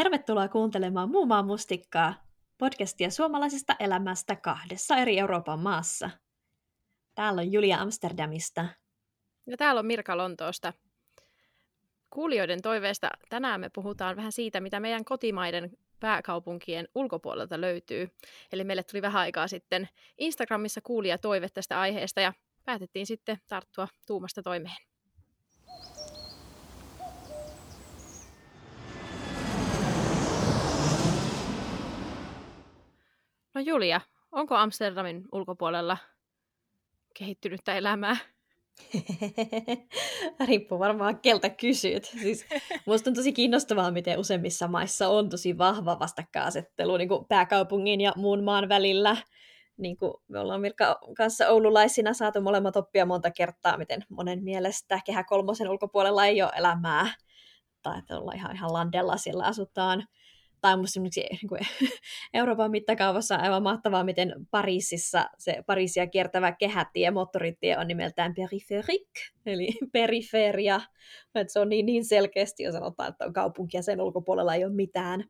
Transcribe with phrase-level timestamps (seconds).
[0.00, 2.14] Tervetuloa kuuntelemaan Muumaan mustikkaa,
[2.58, 6.10] podcastia suomalaisesta elämästä kahdessa eri Euroopan maassa.
[7.14, 8.66] Täällä on Julia Amsterdamista.
[9.46, 10.72] Ja täällä on Mirka Lontoosta.
[12.10, 18.10] Kuulijoiden toiveesta tänään me puhutaan vähän siitä, mitä meidän kotimaiden pääkaupunkien ulkopuolelta löytyy.
[18.52, 19.88] Eli meille tuli vähän aikaa sitten
[20.18, 22.32] Instagramissa kuulija toive tästä aiheesta ja
[22.64, 24.89] päätettiin sitten tarttua tuumasta toimeen.
[33.54, 34.00] No Julia,
[34.32, 35.96] onko Amsterdamin ulkopuolella
[37.14, 38.16] kehittynyttä elämää?
[40.48, 42.04] Riippuu varmaan keltä kysyt.
[42.04, 42.46] Siis,
[42.86, 48.12] musta on tosi kiinnostavaa, miten useimmissa maissa on tosi vahva vastakkainasettelu niin kuin pääkaupungin ja
[48.16, 49.16] muun maan välillä.
[49.76, 55.00] Niin kuin me ollaan Mirka kanssa oululaisina saatu molemmat oppia monta kertaa, miten monen mielestä
[55.04, 57.14] kehä kolmosen ulkopuolella ei ole elämää.
[57.82, 60.06] Tai että ollaan ihan, ihan landella, siellä asutaan
[60.60, 61.60] tai musta niin kuin,
[62.34, 69.22] Euroopan mittakaavassa on aivan mahtavaa, miten Pariisissa se Pariisia kiertävä kehätie, moottoritie on nimeltään peripherique,
[69.46, 70.80] eli periferia.
[71.34, 74.64] Että se on niin, niin selkeästi jo sanotaan, että on kaupunki ja sen ulkopuolella ei
[74.64, 75.24] ole mitään.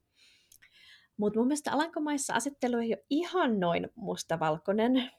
[1.16, 5.10] Mutta mun mielestä Alankomaissa asettelu ei ole ihan noin mustavalkoinen,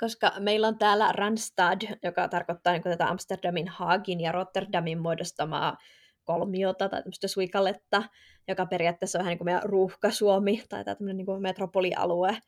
[0.00, 5.76] koska meillä on täällä Randstad, joka tarkoittaa niin tätä Amsterdamin, Haagin ja Rotterdamin muodostamaa
[6.26, 8.02] kolmiota tai tämmöistä suikaletta,
[8.48, 12.38] joka periaatteessa on vähän niin kuin meidän ruuhka-Suomi tai tämmöinen niin kuin metropolialue.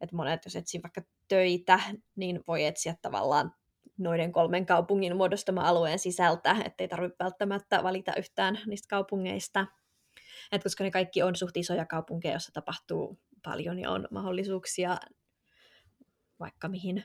[0.00, 1.80] Että monet, jos etsii vaikka töitä,
[2.16, 3.52] niin voi etsiä tavallaan
[3.98, 9.66] noiden kolmen kaupungin muodostama alueen sisältä, ettei tarvitse välttämättä valita yhtään niistä kaupungeista.
[10.52, 14.96] Et koska ne kaikki on suht isoja kaupunkeja, joissa tapahtuu paljon ja on mahdollisuuksia
[16.40, 17.04] vaikka mihin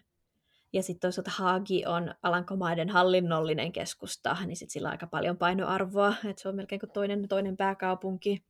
[0.74, 6.14] ja sitten toisaalta Haagi on Alankomaiden hallinnollinen keskusta, niin sitten sillä on aika paljon painoarvoa,
[6.26, 8.44] että se on melkein kuin toinen, toinen pääkaupunki.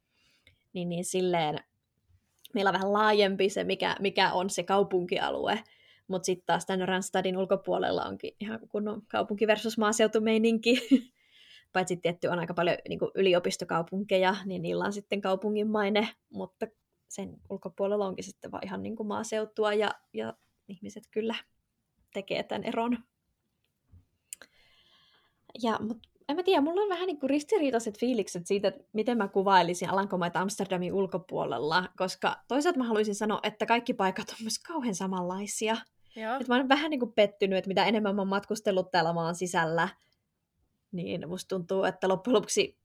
[0.73, 1.59] Niin, niin silleen
[2.53, 5.63] meillä on vähän laajempi se, mikä, mikä on se kaupunkialue,
[6.07, 10.81] mutta sitten taas tämän Randstadin ulkopuolella onkin ihan kunnon kaupunki versus maaseutumeininki.
[11.73, 16.67] Paitsi tietty on aika paljon niin yliopistokaupunkeja, niin niillä on sitten kaupunginmaine, mutta
[17.07, 20.33] sen ulkopuolella onkin sitten vaan ihan niin kuin maaseutua ja, ja
[20.67, 21.35] ihmiset kyllä
[22.13, 22.97] tekee tämän eron.
[25.61, 29.17] Ja, mutta en mä tiedä, mulla on vähän niin kuin ristiriitaiset fiilikset siitä, että miten
[29.17, 34.59] mä kuvailisin Alankomaita Amsterdamin ulkopuolella, koska toisaalta mä haluaisin sanoa, että kaikki paikat on myös
[34.59, 35.77] kauhean samanlaisia.
[36.15, 36.35] Joo.
[36.35, 39.35] Että mä oon vähän niin kuin pettynyt, että mitä enemmän mä oon matkustellut täällä maan
[39.35, 39.89] sisällä,
[40.91, 42.77] niin musta tuntuu, että loppujen lopuksi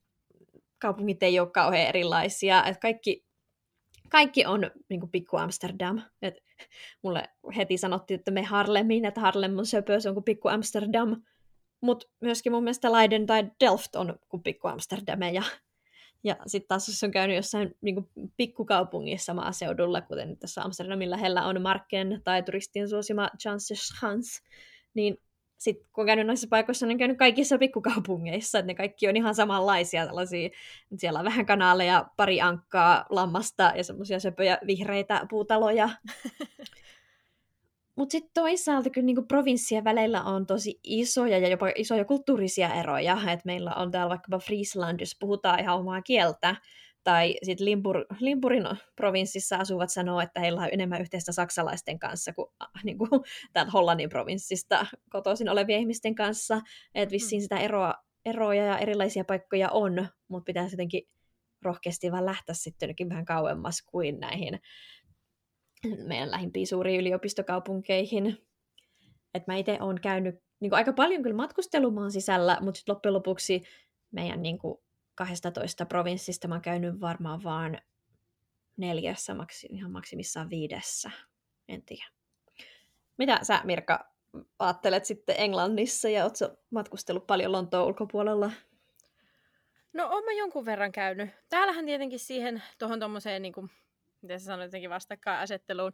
[0.79, 2.63] kaupungit ei ole kauhean erilaisia.
[2.63, 3.25] Että kaikki,
[4.09, 6.01] kaikki on niin kuin pikku Amsterdam.
[6.21, 6.43] Et
[7.03, 11.21] mulle heti sanottiin, että me Harlemiin, että Harlem on söpö, se on kuin pikku Amsterdam.
[11.81, 15.19] Mutta myöskin mun mielestä Leiden tai Delft on kuin pikku Amsterdam.
[15.21, 15.43] Ja,
[16.47, 22.21] sitten taas jos on käynyt jossain niin pikkukaupungissa maaseudulla, kuten tässä Amsterdamin lähellä on Marken
[22.23, 24.41] tai turistien suosima Chances Hans,
[24.93, 25.17] niin
[25.57, 29.17] sitten kun on käynyt noissa paikoissa, niin on käynyt kaikissa pikkukaupungeissa, että ne kaikki on
[29.17, 30.49] ihan samanlaisia, tällaisia,
[30.97, 35.89] siellä on vähän kanaaleja, pari ankkaa, lammasta ja semmoisia söpöjä vihreitä puutaloja.
[37.97, 43.17] Mutta sitten toisaalta kyllä niinku provinssien välillä on tosi isoja ja jopa isoja kulttuurisia eroja.
[43.31, 46.55] Et meillä on täällä vaikkapa Friesland, jos puhutaan ihan omaa kieltä,
[47.03, 48.63] tai sitten Limpur, Limpurin
[48.95, 53.09] provinssissa asuvat sanoo, että heillä on enemmän yhteistä saksalaisten kanssa kuin, äh, niin kuin
[53.53, 56.61] täältä Hollannin provinssista kotoisin olevien ihmisten kanssa.
[56.95, 57.43] Että vissiin mm.
[57.43, 57.93] sitä eroa,
[58.25, 61.03] eroja ja erilaisia paikkoja on, mutta pitäisi jotenkin
[61.61, 64.59] rohkeasti vaan lähteä sitten vähän kauemmas kuin näihin
[66.07, 68.47] meidän lähimpiin suuriin yliopistokaupunkeihin.
[69.33, 73.13] Et mä itse olen käynyt niin kuin aika paljon kyllä matkustelumaan sisällä, mutta sitten loppujen
[73.13, 73.63] lopuksi
[74.11, 74.77] meidän niin kuin,
[75.15, 77.81] 12 provinssista mä oon käynyt varmaan vaan
[78.77, 81.11] neljässä, maksi, ihan maksimissaan viidessä.
[81.67, 82.05] En tiedä.
[83.17, 84.11] Mitä sä, Mirka,
[84.59, 88.51] ajattelet sitten Englannissa ja ootko matkustellut paljon Lontoon ulkopuolella?
[89.93, 91.29] No, oon mä jonkun verran käynyt.
[91.49, 93.69] Täällähän tietenkin siihen, tuohon tuommoiseen, niin kuin,
[94.21, 95.91] miten sä sanoit, jotenkin vastakkainasetteluun,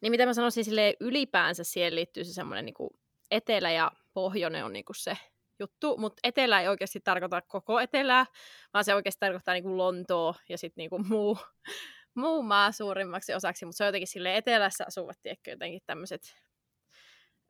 [0.00, 2.98] niin mitä mä sanoisin sille ylipäänsä siihen liittyy se semmoinen niin
[3.30, 5.16] etelä ja pohjoinen on niin kuin se
[5.58, 8.26] juttu, mutta etelä ei oikeasti tarkoita koko etelää,
[8.74, 11.38] vaan se oikeasti tarkoittaa niin kuin Lontoa ja sitten niin kuin muu,
[12.14, 16.36] muu maa suurimmaksi osaksi, mutta se on jotenkin sille etelässä asuvat, tiedätkö, jotenkin tämmöiset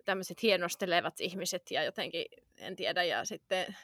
[0.05, 2.25] tämmöiset hienostelevat ihmiset ja jotenkin,
[2.59, 3.77] en tiedä, ja sitten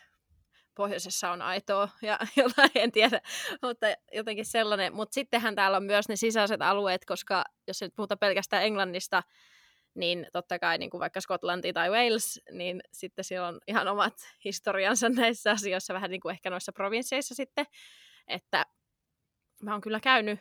[0.79, 3.21] pohjoisessa on aitoa ja jotain, en tiedä,
[3.63, 4.95] mutta jotenkin sellainen.
[4.95, 9.23] Mutta sittenhän täällä on myös ne sisäiset alueet, koska jos nyt puhutaan pelkästään Englannista,
[9.95, 14.15] niin totta kai niin kuin vaikka Skotlanti tai Wales, niin sitten siellä on ihan omat
[14.45, 17.67] historiansa näissä asioissa, vähän niin kuin ehkä noissa provinsseissa sitten,
[18.29, 18.67] että
[19.63, 20.41] mä oon kyllä käynyt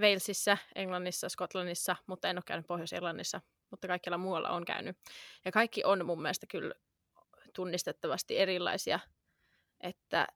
[0.00, 3.40] Walesissa, Englannissa, Skotlannissa, mutta en ole käynyt Pohjois-Irlannissa,
[3.70, 4.96] mutta kaikkialla muualla on käynyt.
[5.44, 6.74] Ja kaikki on mun mielestä kyllä
[7.56, 9.00] tunnistettavasti erilaisia.
[9.80, 10.26] Että,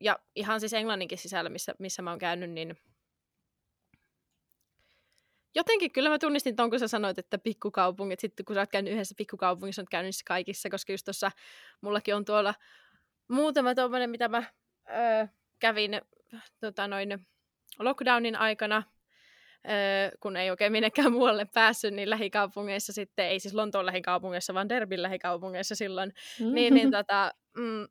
[0.00, 2.76] ja ihan siis Englanninkin sisällä, missä, missä mä oon käynyt, niin
[5.54, 8.92] jotenkin kyllä mä tunnistin ton, kun sä sanoit, että pikkukaupungit, sitten kun sä oot käynyt
[8.92, 11.30] yhdessä pikkukaupungissa, oot käynyt niissä kaikissa, koska just tuossa
[11.80, 12.54] mullakin on tuolla
[13.28, 14.42] muutama tommonen, mitä mä
[14.90, 15.26] öö,
[15.58, 16.00] kävin
[16.60, 17.26] tota noin,
[17.78, 18.82] lockdownin aikana,
[20.20, 25.02] kun ei oikein minnekään muualle päässyt, niin lähikaupungeissa sitten, ei siis Lontoon lähikaupungeissa, vaan Derbyn
[25.02, 26.54] lähikaupungeissa silloin, mm-hmm.
[26.54, 27.86] niin, niin tota, mm,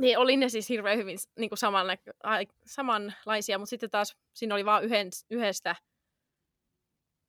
[0.00, 4.64] niin oli ne siis hirveän hyvin niin kuin samanla- samanlaisia, mutta sitten taas siinä oli
[4.64, 5.76] vain yhden, yhdestä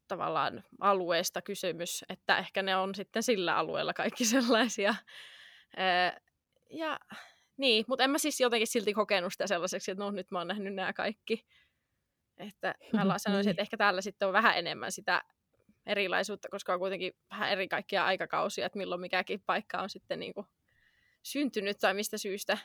[0.07, 4.95] tavallaan alueesta kysymys, että ehkä ne on sitten sillä alueella kaikki sellaisia.
[5.79, 6.19] Öö,
[6.69, 6.99] ja
[7.57, 10.47] niin, mutta en mä siis jotenkin silti kokenut sitä sellaiseksi, että no nyt mä oon
[10.47, 11.45] nähnyt nämä kaikki.
[12.41, 15.21] Että mä sanoisin, että ehkä täällä sitten on vähän enemmän sitä
[15.85, 20.33] erilaisuutta, koska on kuitenkin vähän eri kaikkia aikakausia, että milloin mikäkin paikka on sitten niin
[20.33, 20.47] kuin
[21.23, 22.57] syntynyt tai mistä syystä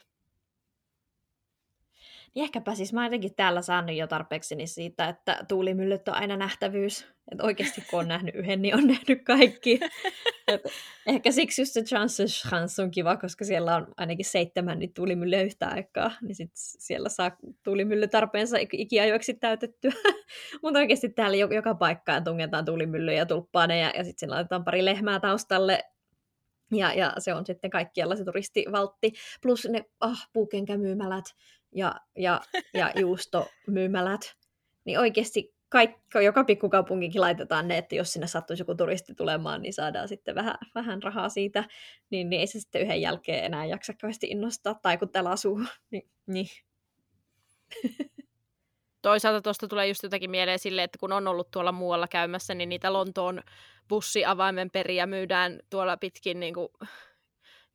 [2.35, 6.37] niin ehkäpä siis mä jotenkin täällä saanut jo tarpeeksi niin siitä, että tuulimyllyt on aina
[6.37, 7.07] nähtävyys.
[7.33, 9.81] Että oikeasti kun on nähnyt yhden, niin on nähnyt kaikki.
[10.49, 10.61] Et
[11.07, 15.69] ehkä siksi just se Chance on kiva, koska siellä on ainakin seitsemän niin tuulimyllyä yhtä
[15.69, 16.11] aikaa.
[16.23, 19.93] Niin sit siellä saa tuulimylly tarpeensa ikiajoiksi täytettyä.
[20.63, 25.83] Mutta oikeasti täällä joka paikkaan tungetaan tuulimyllyjä ja tulppaaneja ja sitten laitetaan pari lehmää taustalle
[26.73, 29.13] ja, ja se on sitten kaikkialla se turistivaltti.
[29.43, 31.25] Plus ne ah, puukenkämyymälät
[31.77, 32.41] ja, ja,
[32.75, 34.21] ja juustomyymälät.
[34.85, 39.73] Niin oikeasti kaikki, joka pikkukaupunkikin laitetaan ne, että jos sinne sattuisi joku turisti tulemaan, niin
[39.73, 41.65] saadaan sitten vähän, vähän rahaa siitä,
[42.11, 45.61] niin, niin ei se sitten yhden jälkeen enää jaksa kauheasti innostaa, tai kun täällä asuu,
[45.91, 46.49] niin, niin.
[49.03, 52.69] Toisaalta tuosta tulee just jotakin mieleen sille, että kun on ollut tuolla muualla käymässä, niin
[52.69, 53.43] niitä Lontoon
[53.89, 56.69] bussiavaimen periä myydään tuolla pitkin niin kuin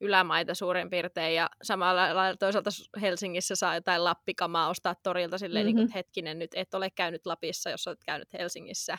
[0.02, 2.70] ylämaita suurin piirtein ja samalla lailla toisaalta
[3.02, 5.78] Helsingissä saa jotain lappikamaa ostaa torilta silleen, mm-hmm.
[5.78, 8.98] niin kuin, hetkinen nyt, et ole käynyt Lapissa, jos olet käynyt Helsingissä.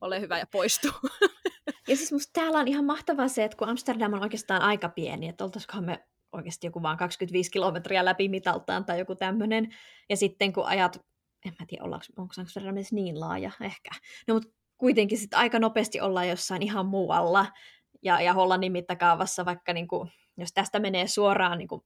[0.00, 0.88] Ole hyvä ja poistu.
[1.88, 5.28] Ja siis musta täällä on ihan mahtavaa se, että kun Amsterdam on oikeastaan aika pieni,
[5.28, 9.74] että oltaisikohan me oikeasti joku vaan 25 kilometriä läpi mitaltaan tai joku tämmöinen.
[10.10, 10.96] Ja sitten kun ajat,
[11.46, 13.90] en mä tiedä, ollaanko, onko Amsterdam edes niin laaja, ehkä.
[14.28, 14.48] No mutta
[14.78, 17.46] kuitenkin sitten aika nopeasti ollaan jossain ihan muualla.
[18.02, 21.82] Ja, ja Hollannin mittakaavassa vaikka niin kuin jos tästä menee suoraan niin kuin,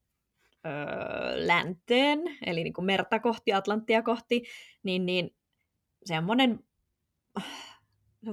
[0.67, 4.43] öö, länteen, eli niin kuin merta kohti, Atlanttia kohti,
[4.83, 5.37] niin, niin
[6.05, 6.61] semmoinen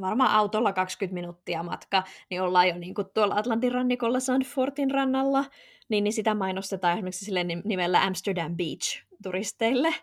[0.01, 5.45] varmaan autolla 20 minuuttia matka, niin ollaan jo niin kuin tuolla Atlantin rannikolla Sandfortin rannalla,
[5.89, 9.93] niin, niin sitä mainostetaan esimerkiksi sille nimellä Amsterdam Beach turisteille.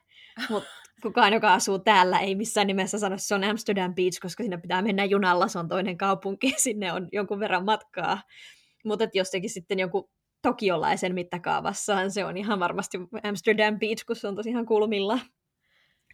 [0.51, 0.71] Mutta
[1.03, 4.59] kukaan, joka asuu täällä, ei missään nimessä sano, että se on Amsterdam Beach, koska sinne
[4.59, 8.23] pitää mennä junalla, se on toinen kaupunki, sinne on jonkun verran matkaa.
[8.85, 10.11] Mutta jossakin sitten joku
[10.43, 15.19] tokiolaisen mittakaavassaan se on ihan varmasti Amsterdam Beach, kun se on tosiaan kulmilla.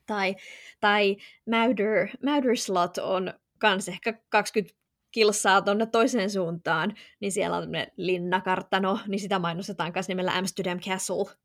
[0.07, 0.37] Tai,
[0.81, 1.17] tai
[1.51, 4.77] Mauder, Mauder Slot on kans ehkä 20
[5.11, 11.37] kilsaa tuonne toiseen suuntaan, niin siellä on linnakartano, niin sitä mainostetaan myös nimellä Amsterdam Castle.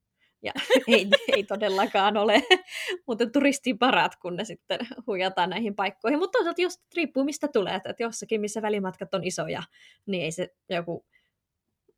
[0.44, 0.52] Ja
[0.88, 2.44] ei, ei todellakaan ole,
[3.08, 6.20] mutta turistiparat, kun ne sitten huijataan näihin paikkoihin.
[6.20, 9.64] Mutta toisaalta jos riippuu mistä tulee, että jossakin missä välimatkat on isoja,
[10.06, 11.06] niin ei se joku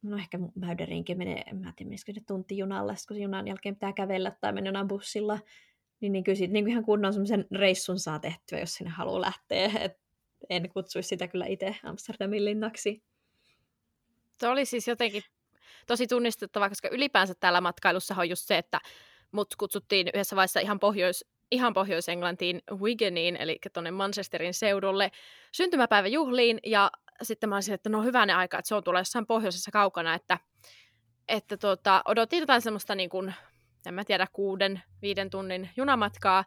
[0.04, 3.94] no ehkä Mäyderinkin menee, en mä tiedä, menisikö se tunti junalla, kun junan jälkeen pitää
[3.94, 5.40] kävellä tai mennä jonain bussilla,
[6.00, 9.72] niin, niin kyllä siitä, niin ihan kunnon semmoisen reissun saa tehtyä, jos sinne haluaa lähteä.
[9.80, 9.98] Et
[10.50, 13.04] en kutsuisi sitä kyllä itse Amsterdamin linnaksi.
[14.40, 15.24] Se oli siis jotenkin
[15.88, 18.80] tosi tunnistettava, koska ylipäänsä täällä matkailussa on just se, että
[19.32, 25.12] mut kutsuttiin yhdessä vaiheessa ihan pohjois, ihan Pohjois-Englantiin Wigganiin, eli tuonne Manchesterin seudulle
[25.52, 26.92] syntymäpäiväjuhliin, ja
[27.22, 30.38] sitten mä olisin, että no hyvänä aika, että se on tuolla jossain pohjoisessa kaukana, että,
[31.28, 33.34] että tuota, odotin jotain semmoista niin kuin,
[33.86, 36.46] en mä tiedä, kuuden, viiden tunnin junamatkaa,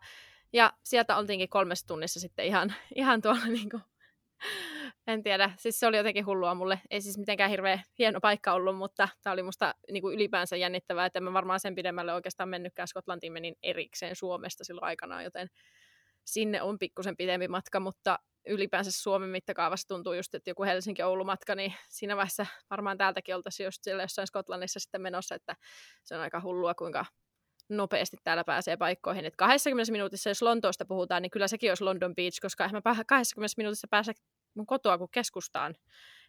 [0.53, 3.83] ja sieltä oltiinkin kolmessa tunnissa sitten ihan, ihan tuolla niin kuin,
[5.07, 6.81] en tiedä, siis se oli jotenkin hullua mulle.
[6.91, 11.07] Ei siis mitenkään hirveän hieno paikka ollut, mutta tämä oli musta niin kuin ylipäänsä jännittävää,
[11.07, 15.49] että mä varmaan sen pidemmälle oikeastaan mennytkään Skotlantiin, menin erikseen Suomesta silloin aikanaan, joten
[16.25, 21.75] sinne on pikkusen pidempi matka, mutta ylipäänsä Suomen mittakaavassa tuntuu just, että joku Helsinki-Oulu-matka, niin
[21.89, 25.57] siinä vaiheessa varmaan täältäkin oltaisiin just siellä jossain Skotlannissa sitten menossa, että
[26.05, 27.05] se on aika hullua, kuinka
[27.69, 29.25] nopeasti täällä pääsee paikkoihin.
[29.25, 33.05] Et 20 minuutissa, jos Lontoosta puhutaan, niin kyllä sekin olisi London Beach, koska en mä
[33.07, 34.13] 20 minuutissa pääse
[34.55, 35.75] mun kotoa kuin keskustaan.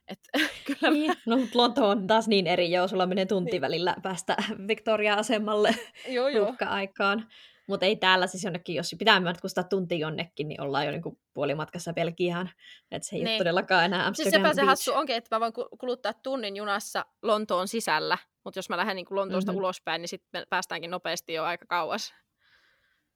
[0.07, 0.19] Et,
[0.67, 1.13] kyllä niin.
[1.25, 3.61] No, mutta Lonto on taas niin eri, joo, sulla menee tunti niin.
[3.61, 4.35] välillä päästä
[4.67, 5.75] Victoria-asemalle
[6.07, 6.53] joo, joo.
[6.59, 7.27] aikaan.
[7.67, 11.93] Mutta ei täällä siis jonnekin, jos pitää matkustaa tunti jonnekin, niin ollaan jo niinku puolimatkassa
[11.93, 12.49] Belgiaan.
[12.91, 13.31] Että se ei niin.
[13.31, 17.05] ole todellakaan enää Amsterdam Siis sepä se hassu onkin, että mä voin kuluttaa tunnin junassa
[17.21, 19.59] Lontoon sisällä, mutta jos mä lähden niin Lontoosta mm-hmm.
[19.59, 22.13] ulospäin, niin sitten päästäänkin nopeasti jo aika kauas.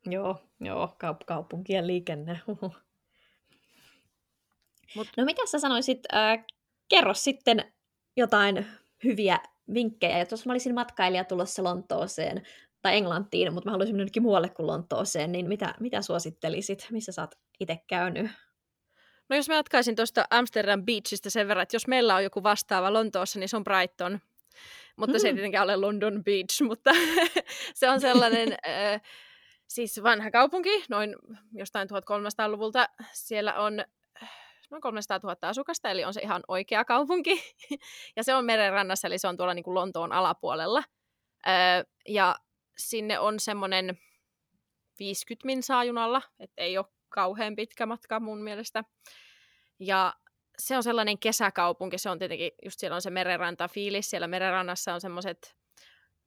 [0.05, 2.41] Joo, joo kaup- kaupunkien liikenne.
[4.95, 5.07] Mut.
[5.17, 6.45] No mitä sä sanoisit, äh,
[6.89, 7.73] kerro sitten
[8.17, 8.65] jotain
[9.03, 9.39] hyviä
[9.73, 12.41] vinkkejä, jos mä olisin matkailija tulossa Lontooseen
[12.81, 16.87] tai Englantiin, mutta mä haluaisin mennä muualle kuin Lontooseen, niin mitä, mitä suosittelisit?
[16.91, 18.31] Missä sä oot itse käynyt?
[19.29, 22.93] No jos mä jatkaisin tuosta Amsterdam Beachistä sen verran, että jos meillä on joku vastaava
[22.93, 24.19] Lontoossa, niin se on Brighton.
[24.95, 25.19] Mutta mm.
[25.19, 25.35] se ei mm.
[25.35, 26.91] tietenkään ole London Beach, mutta
[27.73, 29.01] se on sellainen äh,
[29.67, 31.15] siis vanha kaupunki, noin
[31.53, 32.85] jostain 1300-luvulta.
[33.13, 33.83] Siellä on
[34.71, 37.55] noin 300 000 asukasta, eli on se ihan oikea kaupunki.
[38.17, 40.83] ja se on merenrannassa, eli se on tuolla niin kuin Lontoon alapuolella.
[41.47, 42.35] Öö, ja
[42.89, 43.99] sinne on semmoinen
[44.99, 48.83] 50 min junalla, että ei ole kauhean pitkä matka mun mielestä.
[49.79, 50.13] Ja
[50.59, 54.93] se on sellainen kesäkaupunki, se on tietenkin, just siellä on se merenranta fiilis, siellä merenrannassa
[54.93, 55.55] on semmoiset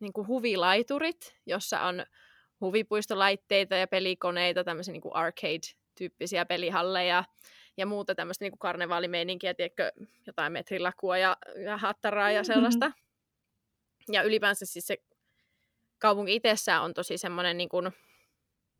[0.00, 2.06] niin huvilaiturit, jossa on
[2.60, 7.24] huvipuistolaitteita ja pelikoneita, tämmöisiä niin arcade-tyyppisiä pelihalleja
[7.76, 9.92] ja muuta tämmöistä niin karnevaalimeininkiä, tiedätkö,
[10.26, 12.54] jotain metrilakua ja, ja hattaraa ja mm-hmm.
[12.54, 12.88] sellaista.
[12.88, 14.14] Mm-hmm.
[14.14, 14.96] Ja ylipäänsä siis se
[16.04, 17.92] kaupunki itsessään on tosi semmoinen, niin kuin,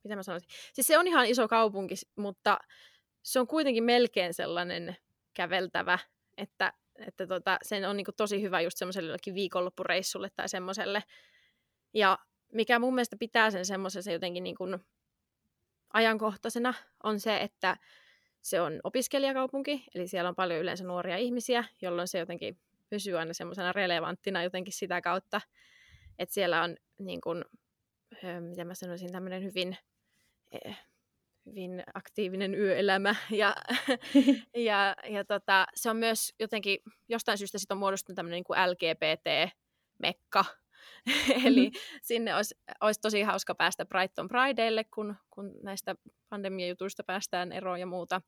[0.05, 2.59] mitä mä sanoisin, siis se on ihan iso kaupunki, mutta
[3.23, 4.97] se on kuitenkin melkein sellainen
[5.35, 5.99] käveltävä,
[6.37, 6.73] että,
[7.07, 11.03] että tota, sen on niin kuin tosi hyvä just semmoiselle viikonloppureissulle tai semmoiselle.
[11.95, 12.19] Ja
[12.53, 14.79] mikä mun mielestä pitää sen semmoisessa jotenkin niin kuin
[15.93, 17.77] ajankohtaisena, on se, että
[18.43, 22.59] se on opiskelijakaupunki, eli siellä on paljon yleensä nuoria ihmisiä, jolloin se jotenkin
[22.91, 25.41] pysyy aina semmoisena relevanttina jotenkin sitä kautta,
[26.19, 27.45] että siellä on niin kuin,
[28.41, 29.77] miten mä sanoisin, tämmöinen hyvin,
[30.53, 30.77] eh,
[31.47, 33.57] hyvin aktiivinen yöelämä ja,
[34.69, 36.79] ja, ja tota, se on myös jotenkin,
[37.09, 40.45] jostain syystä siitä on muodostunut tämmöinen niin kuin LGBT-mekka,
[41.47, 41.99] Eli mm-hmm.
[42.03, 45.95] sinne olisi, olisi tosi hauska päästä Brighton Prideille, kun, kun näistä
[46.29, 48.23] pandemiajutuista päästään eroon ja muuta.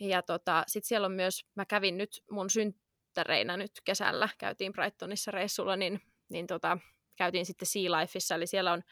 [0.00, 5.30] Ja tota, sitten siellä on myös, mä kävin nyt mun synttäreinä nyt kesällä, käytiin Brightonissa
[5.30, 6.78] reissulla, niin, niin tota,
[7.16, 8.82] käytiin sitten Sea Lifeissa, eli siellä on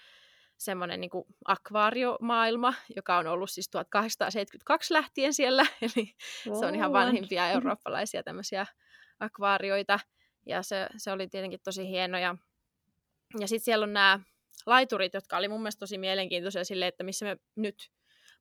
[0.56, 1.10] semmoinen niin
[1.44, 6.14] akvaariomaailma, joka on ollut siis 1872 lähtien siellä, eli
[6.46, 6.60] wow.
[6.60, 8.66] se on ihan vanhimpia eurooppalaisia tämmöisiä
[9.20, 10.00] akvaarioita,
[10.46, 12.36] ja se, se oli tietenkin tosi hieno, ja
[13.38, 14.20] ja sitten siellä on nämä
[14.66, 17.90] laiturit, jotka oli mun mielestä tosi mielenkiintoisia sille, että missä me nyt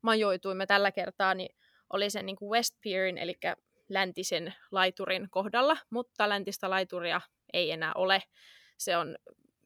[0.01, 1.55] majoituimme tällä kertaa, niin
[1.93, 3.35] oli sen niin kuin West Pierin, eli
[3.89, 7.21] läntisen laiturin kohdalla, mutta läntistä laituria
[7.53, 8.23] ei enää ole.
[8.77, 9.15] Se on,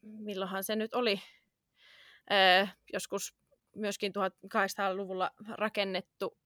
[0.04, 1.22] milloinhan se nyt oli,
[2.32, 3.36] öö, joskus
[3.76, 6.38] myöskin 1800-luvulla rakennettu,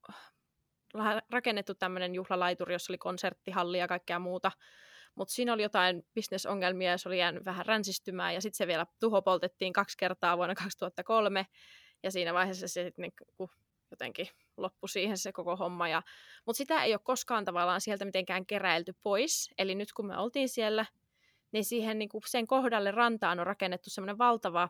[1.30, 4.52] rakennettu tämmöinen juhlalaituri, jossa oli konserttihalli ja kaikkea muuta
[5.18, 8.86] mutta siinä oli jotain bisnesongelmia ja se oli jäänyt vähän ränsistymään ja sitten se vielä
[9.00, 11.48] tuhopoltettiin kaksi kertaa vuonna 2003
[12.04, 13.50] ja siinä vaiheessa se sitten niin
[13.92, 15.88] jotenkin loppui siihen se koko homma.
[15.88, 16.02] Ja,
[16.46, 19.50] mutta sitä ei ole koskaan tavallaan sieltä mitenkään keräilty pois.
[19.58, 20.86] Eli nyt kun me oltiin siellä,
[21.52, 24.70] niin siihen niin kuin sen kohdalle rantaan on rakennettu semmoinen valtava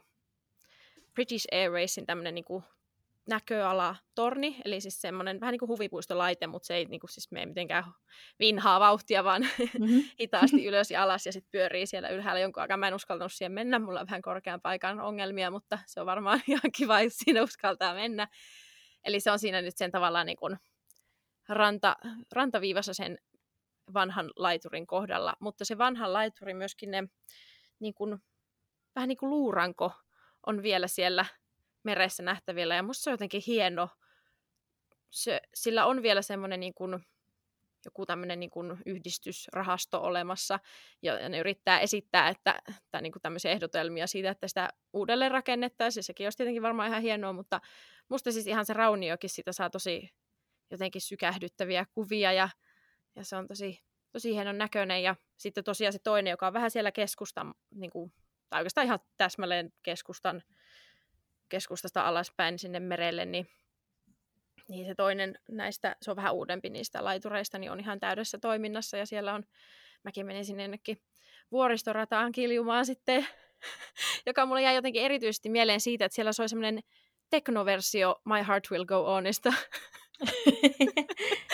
[1.14, 2.64] British Airwaysin tämmöinen niin kuin
[3.28, 7.32] näköala torni, eli siis semmoinen vähän niin kuin huvipuistolaite, mutta se ei niin kuin siis
[7.32, 7.84] mene mitenkään
[8.40, 10.04] vinhaa vauhtia, vaan mm-hmm.
[10.20, 12.78] hitaasti ylös ja alas ja sitten pyörii siellä ylhäällä jonkun aikaa.
[12.78, 16.42] Mä en uskaltanut siihen mennä, mulla on vähän korkean paikan ongelmia, mutta se on varmaan
[16.48, 18.28] ihan kiva, jos siinä uskaltaa mennä.
[19.04, 20.58] Eli se on siinä nyt sen tavallaan niin kuin
[21.50, 21.96] ranta,
[22.32, 23.18] rantaviivassa sen
[23.94, 27.04] vanhan laiturin kohdalla, mutta se vanhan laituri myöskin ne
[27.80, 28.18] niin kuin,
[28.96, 29.92] vähän niin kuin luuranko
[30.46, 31.26] on vielä siellä
[31.84, 32.76] meressä nähtävillä.
[32.76, 33.90] Ja musta se on jotenkin hieno.
[35.10, 37.06] Se, sillä on vielä semmoinen niin kuin,
[37.86, 40.60] joku tämmöinen niin kuin yhdistysrahasto olemassa,
[41.02, 46.04] ja ne yrittää esittää, että tai niin kuin tämmöisiä ehdotelmia siitä, että sitä uudelleen rakennettaisiin.
[46.04, 47.62] Sekin olisi tietenkin varmaan ihan hienoa, mutta
[48.10, 50.10] musta siis ihan se rauniokin siitä saa tosi
[50.72, 52.50] jotenkin sykähdyttäviä kuvia, ja,
[53.18, 55.04] ja se on tosi, tosi hienon näköinen.
[55.04, 58.14] Ja sitten tosiaan se toinen, joka on vähän siellä keskustan, niin kuin,
[58.50, 60.44] tai oikeastaan ihan täsmälleen keskustan
[61.50, 63.48] keskustasta alaspäin sinne merelle, niin,
[64.68, 68.98] niin se toinen näistä, se on vähän uudempi niistä laitureista, niin on ihan täydessä toiminnassa
[68.98, 69.44] ja siellä on,
[70.04, 71.02] mäkin menin sinne jonnekin
[71.52, 73.28] vuoristorataan kiljumaan sitten,
[74.26, 76.80] joka mulle jäi jotenkin erityisesti mieleen siitä, että siellä soi semmoinen
[77.30, 79.54] teknoversio My Heart Will Go Onista.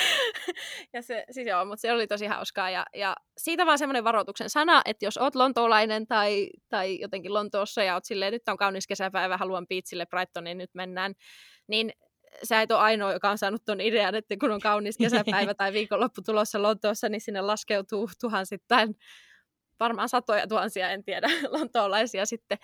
[0.94, 2.70] Ja se, siis joo, mutta se oli tosi hauskaa.
[2.70, 7.84] Ja, ja siitä vaan semmoinen varoituksen sana, että jos oot lontoolainen tai, tai jotenkin Lontoossa
[7.84, 11.14] ja oot silleen, nyt on kaunis kesäpäivä, haluan piitsille Brightoniin, nyt mennään,
[11.68, 11.94] niin
[12.44, 15.74] sä et ole ainoa, joka on saanut ton idean, että kun on kaunis kesäpäivä tai
[15.74, 18.96] viikonloppu tulossa Lontoossa, niin sinne laskeutuu tuhansittain,
[19.80, 21.28] varmaan satoja tuhansia, en tiedä,
[21.60, 22.58] lontoolaisia sitten,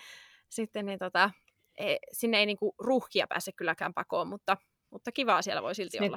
[0.48, 1.30] sitten niin tota,
[1.78, 4.56] e, sinne ei niinku ruuhkia pääse kylläkään pakoon, mutta,
[4.90, 6.16] mutta kivaa siellä voi silti Me olla.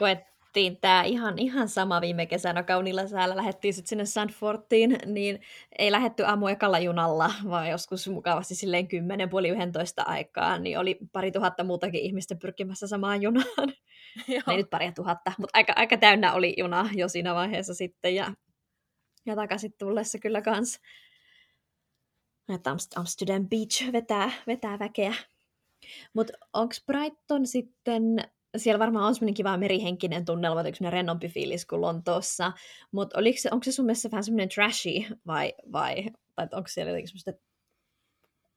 [0.53, 3.35] Koettiin tämä ihan, ihan sama viime kesänä kaunilla säällä.
[3.35, 5.41] Lähettiin sitten sinne Sandfortiin, niin
[5.79, 10.97] ei lähetty aamu ekalla junalla, vaan joskus mukavasti silleen 10 puoli 11 aikaa, niin oli
[11.11, 13.45] pari tuhatta muutakin ihmistä pyrkimässä samaan junaan.
[14.27, 14.41] Joo.
[14.49, 18.33] ei nyt pari tuhatta, mutta aika, aika täynnä oli juna jo siinä vaiheessa sitten, ja,
[19.25, 20.79] ja takaisin tullessa kyllä kans.
[22.49, 25.13] Että Amst- Amsterdam Beach vetää, vetää väkeä.
[26.13, 28.03] Mutta onko Brighton sitten,
[28.57, 32.51] siellä varmaan on semmoinen kiva merihenkinen tunnelma, semmoinen rennompi fiilis kuin Lontoossa,
[32.91, 36.05] mutta se, onko se sun mielestä vähän semmoinen trashy vai, vai
[36.35, 37.31] tai onko siellä jotenkin semmoista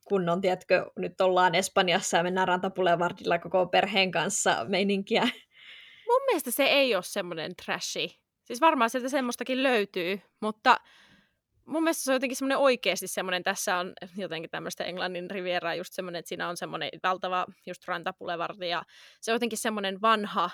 [0.09, 5.23] kunnon, tiedätkö, nyt ollaan Espanjassa ja mennään rantapulevardilla koko perheen kanssa meininkiä.
[6.09, 8.09] Mun mielestä se ei ole semmoinen trashy.
[8.45, 10.77] Siis varmaan sieltä semmoistakin löytyy, mutta
[11.67, 15.93] mun mielestä se on jotenkin semmoinen oikeasti semmoinen, tässä on jotenkin tämmöistä Englannin rivieraa just
[15.93, 18.83] semmoinen, että siinä on semmoinen valtava just rantapulevardi ja
[19.21, 20.51] se on jotenkin semmoinen vanha,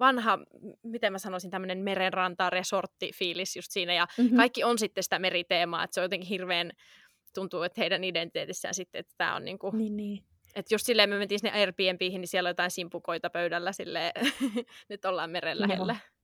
[0.00, 0.38] vanha,
[0.82, 4.36] miten mä sanoisin, tämmöinen merenranta resortti fiilis just siinä ja mm-hmm.
[4.36, 6.72] kaikki on sitten sitä meriteemaa, että se on jotenkin hirveän,
[7.34, 10.24] tuntuu, että heidän identietissään sitten, että tämä on niinku, niin, niin.
[10.54, 14.12] Että just silleen me mentiin sinne Airbnbihin, niin siellä on jotain simpukoita pöydällä silleen,
[14.88, 15.92] nyt ollaan meren lähellä.
[15.92, 16.19] Joo.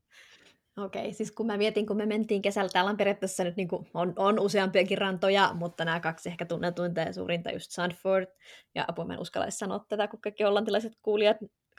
[0.76, 4.12] Okei, siis kun mä mietin, kun me mentiin kesällä, täällä on periaatteessa nyt niin on,
[4.16, 8.26] on useampiakin rantoja, mutta nämä kaksi ehkä tunnetuinta ja suurinta just Sandford,
[8.75, 11.37] ja apua mä en uskalla sanoa tätä, kun kaikki hollantilaiset kuulijat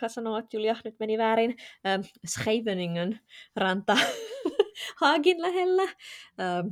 [0.08, 1.56] sanoo, että Julia nyt meni väärin,
[1.88, 3.20] ähm, Scheveningen
[3.56, 3.98] ranta
[5.02, 5.84] Haagin lähellä.
[5.84, 6.68] Ähm,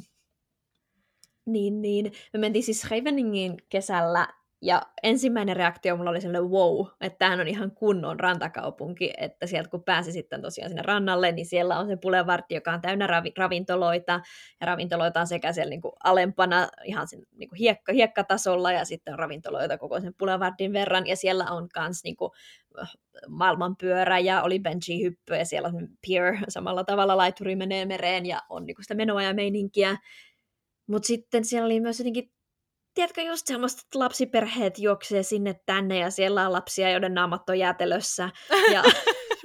[1.45, 2.11] niin, niin.
[2.33, 4.27] Me mentiin siis Scheveningen kesällä
[4.61, 9.69] ja ensimmäinen reaktio mulla oli sellainen wow, että tämähän on ihan kunnon rantakaupunki, että sieltä
[9.69, 13.33] kun pääsi sitten tosiaan sinne rannalle, niin siellä on se pulevartti, joka on täynnä ravi-
[13.37, 14.21] ravintoloita,
[14.61, 18.85] ja ravintoloita on sekä siellä niin kuin alempana ihan sen niin kuin hiekka, hiekkatasolla, ja
[18.85, 22.31] sitten on ravintoloita koko sen pulevartin verran, ja siellä on myös niin kuin
[22.81, 22.91] äh,
[23.29, 28.65] maailmanpyörä, ja oli benji-hyppy, ja siellä on pier samalla tavalla, laituri menee mereen, ja on
[28.65, 29.97] niin kuin sitä menoa ja meininkiä,
[30.87, 32.31] mutta sitten siellä oli myös jotenkin
[32.95, 37.59] tiedätkö just semmoista, että lapsiperheet juoksee sinne tänne ja siellä on lapsia, joiden naamat on
[37.59, 38.29] jäätelössä.
[38.73, 38.83] Ja,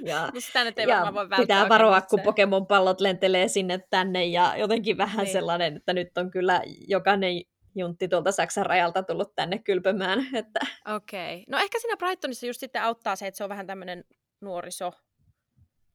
[0.05, 5.33] ja, niin ja voi pitää varoa, kun Pokemon-pallot lentelee sinne tänne ja jotenkin vähän niin.
[5.33, 7.41] sellainen, että nyt on kyllä jokainen
[7.75, 10.27] juntti tuolta Saksan rajalta tullut tänne kylpemään.
[10.33, 10.59] Että...
[10.95, 11.33] Okei.
[11.33, 11.43] Okay.
[11.49, 14.03] No ehkä siinä Brightonissa just sitten auttaa se, että se on vähän tämmöinen
[14.41, 14.91] nuoriso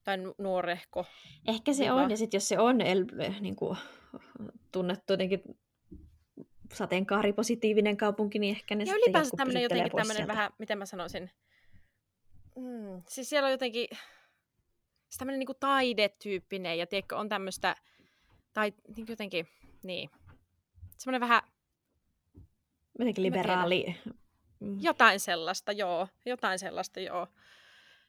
[0.04, 1.06] tai nuorehko.
[1.48, 3.04] Ehkä se on, ja sitten jos se on el,
[3.40, 3.78] niin kuin,
[4.72, 5.42] tunnettu jotenkin
[6.72, 11.30] sateenkaaripositiivinen kaupunki, niin ehkä ne ja ylipäänsä tämmöinen jotenkin tämmöinen vähän, miten mä sanoisin,
[12.56, 13.88] mm, siis siellä on jotenkin
[15.08, 17.76] siis tämmöinen niin taidetyyppinen ja tiedätkö, on tämmöistä,
[18.52, 19.48] tai niin jotenkin,
[19.82, 20.10] niin,
[20.98, 21.42] semmoinen vähän...
[22.98, 23.96] Jotenkin liberaali.
[24.60, 24.78] Mm.
[24.80, 26.08] Jotain sellaista, joo.
[26.24, 27.26] Jotain sellaista, joo.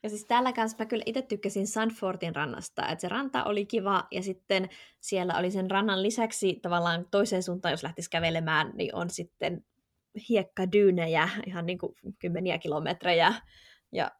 [0.02, 4.06] Ja siis täällä kanssa mä kyllä itse tykkäsin Sandfortin rannasta, että se ranta oli kiva
[4.10, 4.68] ja sitten
[5.00, 9.64] siellä oli sen rannan lisäksi tavallaan toiseen suuntaan, jos lähtisi kävelemään, niin on sitten
[10.28, 13.34] hiekkadyynejä, ihan niin kuin kymmeniä kilometrejä
[13.92, 14.10] ja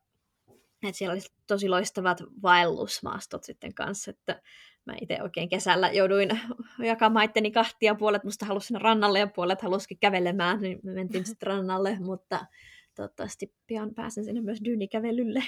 [0.82, 4.42] että siellä oli tosi loistavat vaellusmaastot sitten kanssa, että
[4.84, 6.40] mä itse oikein kesällä jouduin
[6.84, 11.26] jakamaan itteni kahtia, puolet musta halusi sinne rannalle ja puolet halusikin kävelemään, niin me mentiin
[11.26, 12.46] sitten rannalle, mutta
[12.94, 15.42] toivottavasti pian pääsen sinne myös dyynikävelylle.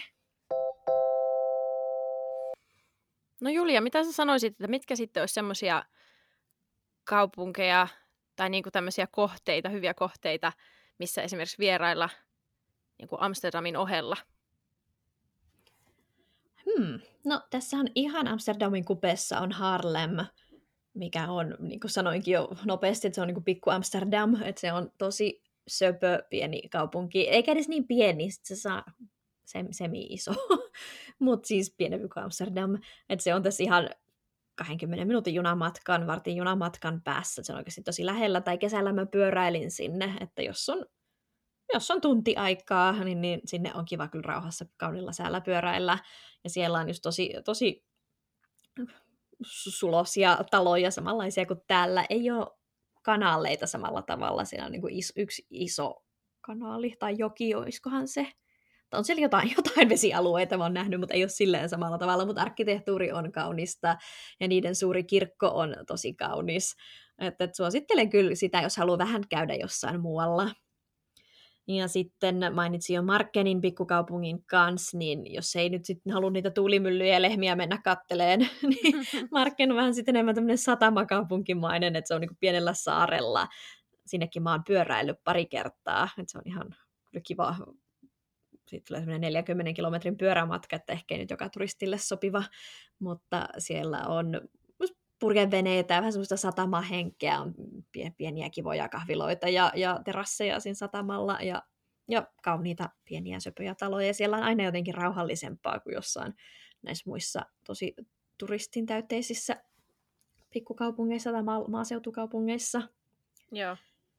[3.41, 5.85] No Julia, mitä sä sanoisit, että mitkä sitten olisi semmoisia
[7.05, 7.89] kaupunkeja
[8.37, 10.53] tai niinku tämmöisiä kohteita, hyviä kohteita,
[10.99, 12.09] missä esimerkiksi vierailla
[12.99, 14.17] niinku Amsterdamin ohella?
[16.65, 17.01] Hmm.
[17.25, 20.17] No tässä on ihan Amsterdamin kupessa on Harlem,
[20.95, 24.61] mikä on, niin kuin sanoinkin jo nopeasti, että se on niin kuin pikku Amsterdam, että
[24.61, 28.85] se on tosi söpö pieni kaupunki, eikä edes niin pieni, se saa
[29.71, 30.33] semi-iso,
[31.21, 32.79] mutta siis pienempi kuin Amsterdam.
[33.09, 33.91] että se on tässä ihan
[34.55, 39.71] 20 minuutin junamatkan, vartin junamatkan päässä, se on oikeasti tosi lähellä, tai kesällä mä pyöräilin
[39.71, 40.87] sinne, että jos on,
[41.75, 45.99] jos on tunti aikaa, niin, niin sinne on kiva kyllä rauhassa kaunilla säällä pyöräillä,
[46.45, 47.85] ja siellä on just tosi, tosi
[49.43, 52.47] sulosia taloja samanlaisia kuin täällä, ei ole
[53.03, 56.05] kanaaleita samalla tavalla, siellä on niin kuin is, yksi iso
[56.41, 58.33] kanaali, tai joki, olisikohan se,
[58.99, 62.43] on siellä jotain, jotain vesialueita, mä oon nähnyt, mutta ei ole silleen samalla tavalla, mutta
[62.43, 63.97] arkkitehtuuri on kaunista
[64.41, 66.77] ja niiden suuri kirkko on tosi kaunis.
[67.19, 70.51] Että, että suosittelen kyllä sitä, jos haluaa vähän käydä jossain muualla.
[71.67, 77.15] Ja sitten mainitsin jo Markkenin pikkukaupungin kanssa, niin jos ei nyt sitten halua niitä tuulimyllyjä
[77.15, 78.95] ja lehmiä mennä katteleen, niin
[79.33, 83.49] Markken on vähän sitten enemmän tämmöinen satamakaupunkimainen, että se on niin pienellä saarella.
[84.07, 86.75] Sinnekin mä oon pyöräillyt pari kertaa, että se on ihan
[87.27, 87.57] kiva.
[88.71, 92.43] Siitä tulee semmoinen 40 kilometrin pyörämatka, että ehkä ei nyt joka turistille sopiva,
[92.99, 94.41] mutta siellä on
[95.19, 97.55] purjeveneitä ja vähän semmoista satamahenkeä, on
[98.17, 101.63] pieniä kivoja kahviloita ja, ja terasseja siinä satamalla ja,
[102.09, 104.07] ja kauniita pieniä söpöjä taloja.
[104.07, 106.35] Ja siellä on aina jotenkin rauhallisempaa kuin jossain
[106.83, 107.95] näissä muissa tosi
[108.39, 109.63] turistin täyteisissä
[110.53, 112.83] pikkukaupungeissa tai ma- maaseutukaupungeissa.
[113.53, 113.77] Joo.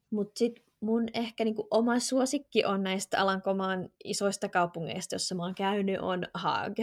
[0.09, 5.55] Mutta sitten mun ehkä niinku oma suosikki on näistä Alankomaan isoista kaupungeista, jossa mä oon
[5.55, 6.79] käynyt, on Haag.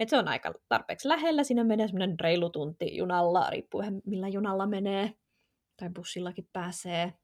[0.00, 4.66] Et se on aika tarpeeksi lähellä, siinä menee semmoinen reilu tunti junalla, riippuen millä junalla
[4.66, 5.14] menee,
[5.76, 7.14] tai bussillakin pääsee.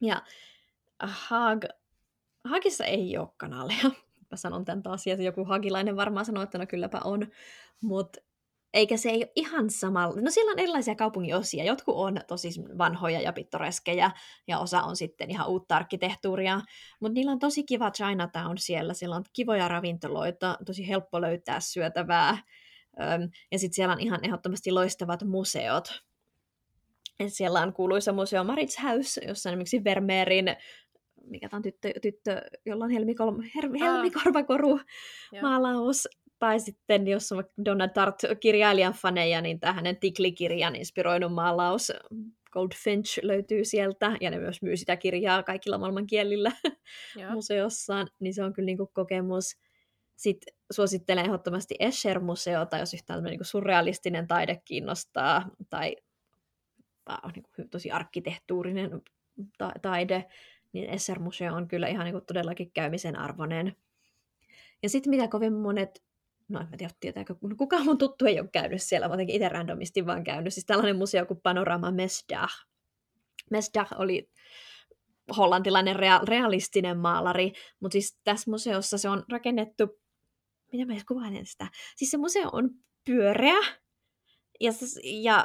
[0.00, 0.22] Ja
[1.02, 1.64] Haag,
[2.44, 3.90] Haagissa ei ole kanaleja.
[4.30, 7.26] Mä sanon tämän taas, ja joku hagilainen varmaan sanoo, että no kylläpä on.
[7.82, 8.20] Mutta
[8.74, 10.20] eikä se ei ole ihan samalla.
[10.20, 11.64] No siellä on erilaisia kaupungin osia.
[11.64, 14.10] Jotkut on tosi vanhoja ja pittoreskeja
[14.48, 16.60] ja osa on sitten ihan uutta arkkitehtuuria.
[17.00, 18.94] Mutta niillä on tosi kiva Chinatown siellä.
[18.94, 22.38] Siellä on kivoja ravintoloita, tosi helppo löytää syötävää.
[23.52, 26.02] Ja sitten siellä on ihan ehdottomasti loistavat museot.
[27.20, 30.56] Et siellä on kuuluisa museo Marits House, jossa on esimerkiksi Vermeerin
[31.26, 34.80] mikä tämä on tyttö, tyttö jolla on helmikol, her, helmikorvakoru
[35.42, 36.08] maalaus
[36.40, 41.92] tai sitten, jos on Donna Tart kirjailijan faneja, niin tämä hänen Tikli-kirjan inspiroinut maalaus
[42.52, 46.52] Goldfinch löytyy sieltä, ja ne myös myy sitä kirjaa kaikilla maailman kielillä
[47.34, 49.56] museossaan, niin se on kyllä niinku kokemus.
[50.16, 55.96] Sitten suosittelen ehdottomasti Escher-museota, jos yhtään niinku surrealistinen taide kiinnostaa, tai
[57.24, 58.90] on niinku tosi arkkitehtuurinen
[59.58, 60.24] ta- taide,
[60.72, 63.76] niin Escher-museo on kyllä ihan niinku todellakin käymisen arvoinen.
[64.82, 66.02] Ja sitten mitä kovin monet
[66.50, 70.06] no en tiedä, tietääkö, kukaan mun tuttu ei ole käynyt siellä, mä jotenkin itse randomisti
[70.06, 70.54] vaan käynyt.
[70.54, 72.50] Siis tällainen museo kuin Panorama Mesdag.
[73.50, 74.30] Mesdag oli
[75.36, 80.00] hollantilainen rea- realistinen maalari, mutta siis tässä museossa se on rakennettu,
[80.72, 82.70] mitä mä edes kuvailen sitä, siis se museo on
[83.04, 83.60] pyöreä,
[84.60, 84.72] ja,
[85.04, 85.44] ja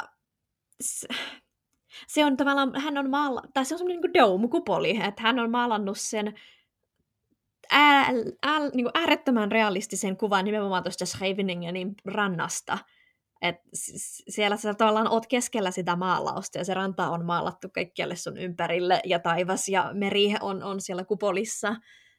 [2.07, 5.51] se on tavallaan, hän on maala, tai se on semmoinen niin dome-kupoli, että hän on
[5.51, 6.33] maalannut sen
[7.71, 8.05] ää,
[8.43, 12.77] ää, niin äärettömän realistisen kuvan nimenomaan tuosta Scheveningenin rannasta.
[13.41, 13.55] Et
[14.29, 18.99] siellä sä tavallaan oot keskellä sitä maalausta ja se ranta on maalattu kaikkialle sun ympärille
[19.05, 21.75] ja taivas ja meri on, on siellä kupolissa.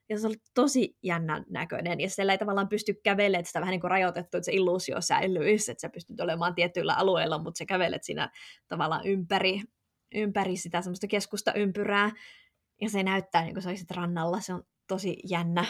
[0.08, 2.00] Ja se oli tosi jännän näköinen.
[2.00, 5.70] Ja siellä ei tavallaan pysty kävelemään, sitä vähän niin kuin rajoitettu, että se illuusio säilyisi,
[5.70, 8.30] että sä pystyt olemaan tietyillä alueilla, mutta sä kävelet siinä
[8.68, 9.60] tavallaan ympäri,
[10.14, 12.10] ympäri sitä semmoista keskusta ympyrää.
[12.80, 14.40] Ja se näyttää niin kuin sä olisit rannalla.
[14.40, 15.64] Se on tosi jännä.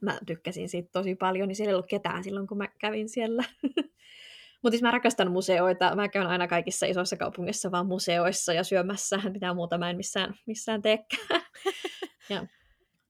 [0.00, 3.44] Mä tykkäsin siitä tosi paljon, niin siellä ei ollut ketään silloin, kun mä kävin siellä.
[4.62, 5.96] Mutta siis mä rakastan museoita.
[5.96, 9.20] Mä käyn aina kaikissa isoissa kaupungeissa vaan museoissa ja syömässä.
[9.32, 11.42] Mitä muuta mä en missään, missään teekään.
[12.30, 12.46] ja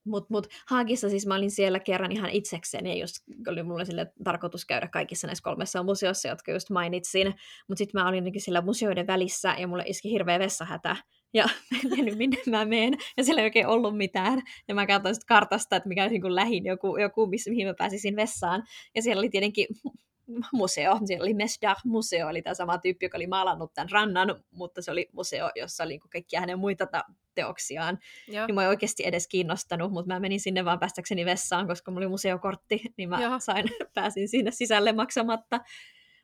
[0.07, 3.17] mutta mut, Haagissa siis mä olin siellä kerran ihan itsekseni, just
[3.49, 7.35] oli mulle sille tarkoitus käydä kaikissa näissä kolmessa museossa, jotka just mainitsin.
[7.69, 10.97] Mutta sitten mä olin siellä museoiden välissä ja mulle iski hirveä vessahätä.
[11.35, 11.45] Ja
[11.85, 12.99] en tiennyt, minne mä menen.
[13.17, 14.43] Ja siellä ei oikein ollut mitään.
[14.69, 17.75] Ja mä katsoin sitten kartasta, että mikä olisi niin lähin joku, joku missä, mihin mä
[17.75, 18.63] pääsisin vessaan.
[18.95, 19.67] Ja siellä oli tietenkin
[20.53, 24.91] museo, siellä oli Mesdag-museo, eli tämä sama tyyppi, joka oli maalannut tämän rannan, mutta se
[24.91, 27.99] oli museo, jossa oli niinku kaikkia hänen muita ta- teoksiaan.
[28.29, 28.47] Joo.
[28.47, 32.05] Niin mä ei oikeasti edes kiinnostanut, mutta mä menin sinne vaan päästäkseni vessaan, koska mulla
[32.05, 35.61] oli museokortti, niin mä sain, pääsin sinne sisälle maksamatta.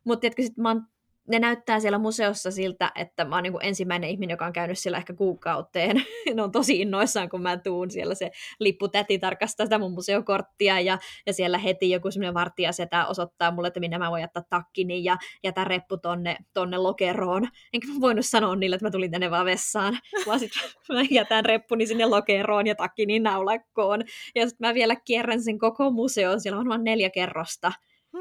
[0.04, 0.86] Mutta tiedätkö, sit mä oon
[1.32, 4.98] ne näyttää siellä museossa siltä, että mä oon niin ensimmäinen ihminen, joka on käynyt siellä
[4.98, 5.96] ehkä kuukauteen.
[6.34, 10.98] ne on tosi innoissaan, kun mä tuun siellä se lipputäti tarkastaa sitä mun museokorttia ja,
[11.26, 15.04] ja siellä heti joku semmoinen vartija setä osoittaa mulle, että minne mä voin jättää takkini
[15.04, 17.48] ja jätä reppu tonne, tonne lokeroon.
[17.72, 20.52] Enkä mä voinut sanoa niille, että mä tulin tänne vaan vessaan, vaan sit
[20.88, 24.02] mä jätän reppuni sinne lokeroon ja takkini naulakkoon.
[24.34, 27.72] Ja sitten mä vielä kierrän sen koko museon, siellä on vain neljä kerrosta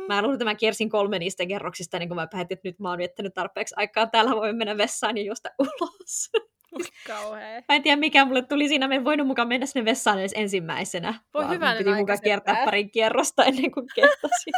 [0.07, 2.89] Mä luulen, että mä kiersin kolme niistä kerroksista, niin kun mä päätin, että nyt mä
[2.89, 6.29] oon viettänyt tarpeeksi aikaa, täällä voi mennä vessaan ja juosta ulos.
[7.07, 7.61] Kauhea.
[7.69, 8.87] Mä en tiedä, mikä mulle tuli siinä.
[8.87, 11.13] Mä en voinut mukaan mennä sinne vessaan edes ensimmäisenä.
[11.33, 14.53] Voi hyvä, piti mukaan kiertää parin kierrosta ennen kuin kehtasin.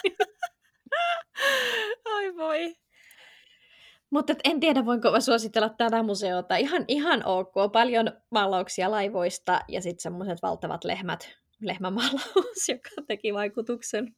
[2.16, 2.76] Ai voi.
[4.10, 6.56] Mutta en tiedä, voinko mä suositella tätä museota.
[6.56, 7.54] Ihan, ihan ok.
[7.72, 11.30] Paljon maalauksia laivoista ja sitten semmoiset valtavat lehmät,
[11.62, 14.16] lehmämaalaus, joka teki vaikutuksen.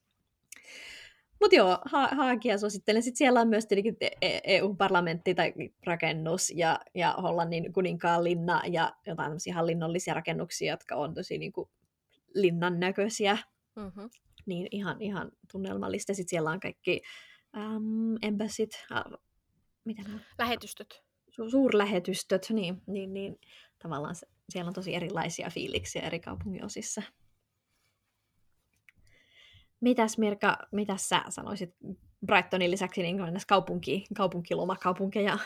[1.41, 3.03] Mutta joo, ha- Haagia suosittelen.
[3.03, 3.97] Sitten siellä on myös tietenkin
[4.43, 5.53] EU-parlamentti e tai
[5.85, 11.69] rakennus ja, ja Hollannin kuninkaan linna ja jotain hallinnollisia rakennuksia, jotka on tosi niin kuin,
[12.33, 13.37] linnan näköisiä.
[13.75, 14.09] Mm-hmm.
[14.45, 16.13] Niin ihan, ihan tunnelmallista.
[16.13, 17.01] Sitten siellä on kaikki
[17.57, 18.69] um, embassit,
[19.85, 20.19] mitä ne on?
[20.39, 21.03] Lähetystöt.
[21.31, 23.39] Su- suurlähetystöt, niin, niin, niin
[23.79, 27.01] tavallaan se, siellä on tosi erilaisia fiiliksiä eri kaupunginosissa.
[29.85, 31.75] Mitäs Mirka, mitä sä sanoisit
[32.25, 33.17] Brightonin lisäksi niin
[33.47, 35.37] kaupunki, kaupunkilomakaupunkeja?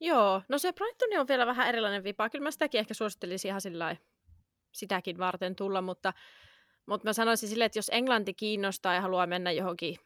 [0.00, 2.30] Joo, no se Brighton on vielä vähän erilainen vipa.
[2.30, 3.96] Kyllä mä sitäkin ehkä suosittelisin ihan sillä
[4.72, 6.12] sitäkin varten tulla, mutta,
[6.86, 9.96] mutta mä sanoisin silleen, että jos Englanti kiinnostaa ja haluaa mennä johonkin,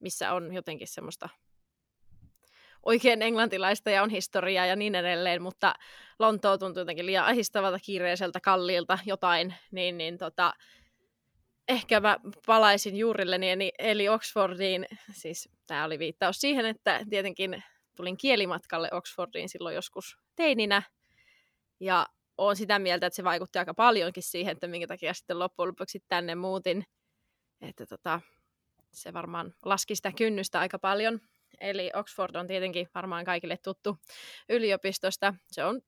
[0.00, 1.28] missä on jotenkin semmoista
[2.82, 5.74] oikein englantilaista ja on historiaa ja niin edelleen, mutta
[6.18, 10.54] Lontoo tuntuu jotenkin liian ahistavalta, kiireiseltä, kalliilta jotain, niin, niin tota,
[11.68, 14.86] ehkä mä palaisin juurilleni, eli, eli Oxfordiin.
[15.12, 17.62] Siis tämä oli viittaus siihen, että tietenkin
[17.96, 20.82] tulin kielimatkalle Oxfordiin silloin joskus teininä.
[21.80, 22.06] Ja
[22.38, 26.04] olen sitä mieltä, että se vaikutti aika paljonkin siihen, että minkä takia sitten loppujen lopuksi
[26.08, 26.84] tänne muutin.
[27.60, 28.20] Että tota,
[28.92, 31.20] se varmaan laski sitä kynnystä aika paljon.
[31.60, 33.98] Eli Oxford on tietenkin varmaan kaikille tuttu
[34.48, 35.34] yliopistosta.
[35.46, 35.80] Se on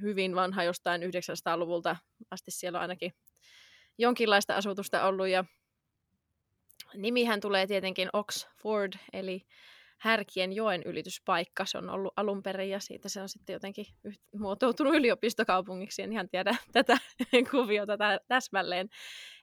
[0.00, 1.96] hyvin vanha jostain 900-luvulta
[2.30, 3.12] asti siellä on ainakin
[3.98, 5.44] jonkinlaista asutusta ollut ja
[6.94, 9.46] nimihän tulee tietenkin Oxford, eli
[9.98, 11.64] Härkien joen ylityspaikka.
[11.64, 13.86] Se on ollut alun perin ja siitä se on sitten jotenkin
[14.38, 16.02] muotoutunut yliopistokaupungiksi.
[16.02, 16.98] En ihan tiedä tätä
[17.50, 18.88] kuviota täsmälleen.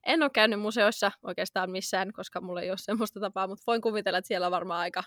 [0.06, 4.18] En ole käynyt museoissa oikeastaan missään, koska mulla ei ole semmoista tapaa, mutta voin kuvitella,
[4.18, 5.04] että siellä on varmaan aika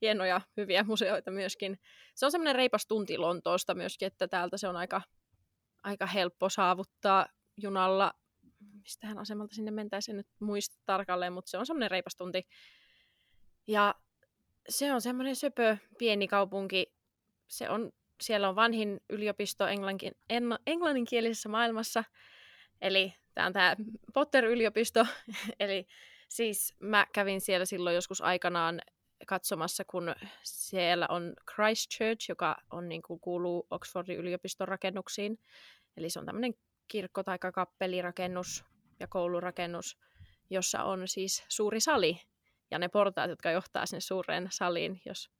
[0.00, 1.78] hienoja, hyviä museoita myöskin.
[2.14, 5.02] Se on semmoinen reipas tunti Lontoosta myöskin, että täältä se on aika,
[5.82, 8.12] aika helppo saavuttaa junalla
[8.86, 12.46] mistähän asemalta sinne mentäisiin, en nyt muista tarkalleen, mutta se on semmoinen reipas tunti.
[13.66, 13.94] Ja
[14.68, 16.92] se on semmoinen söpö pieni kaupunki.
[17.48, 20.12] Se on, siellä on vanhin yliopisto englannin,
[20.66, 22.04] englanninkielisessä maailmassa.
[22.80, 23.76] Eli tämä on tämä
[24.14, 25.06] Potter-yliopisto.
[25.60, 25.86] Eli
[26.28, 28.80] siis mä kävin siellä silloin joskus aikanaan
[29.26, 35.38] katsomassa, kun siellä on Christchurch, joka on, niin kuin, kuuluu Oxfordin yliopiston rakennuksiin.
[35.96, 36.54] Eli se on tämmöinen
[36.88, 38.64] kirkko- tai kappelirakennus,
[39.00, 39.98] ja koulurakennus,
[40.50, 42.20] jossa on siis suuri sali
[42.70, 45.30] ja ne portaat, jotka johtaa sinne suureen saliin, jos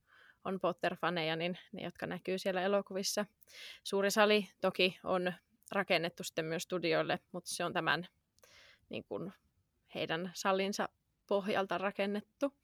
[0.44, 3.26] on Potter-faneja, niin ne, jotka näkyy siellä elokuvissa.
[3.84, 5.32] Suuri sali toki on
[5.72, 8.06] rakennettu sitten myös studioille, mutta se on tämän
[8.88, 9.32] niin kuin,
[9.94, 10.88] heidän salinsa
[11.26, 12.54] pohjalta rakennettu.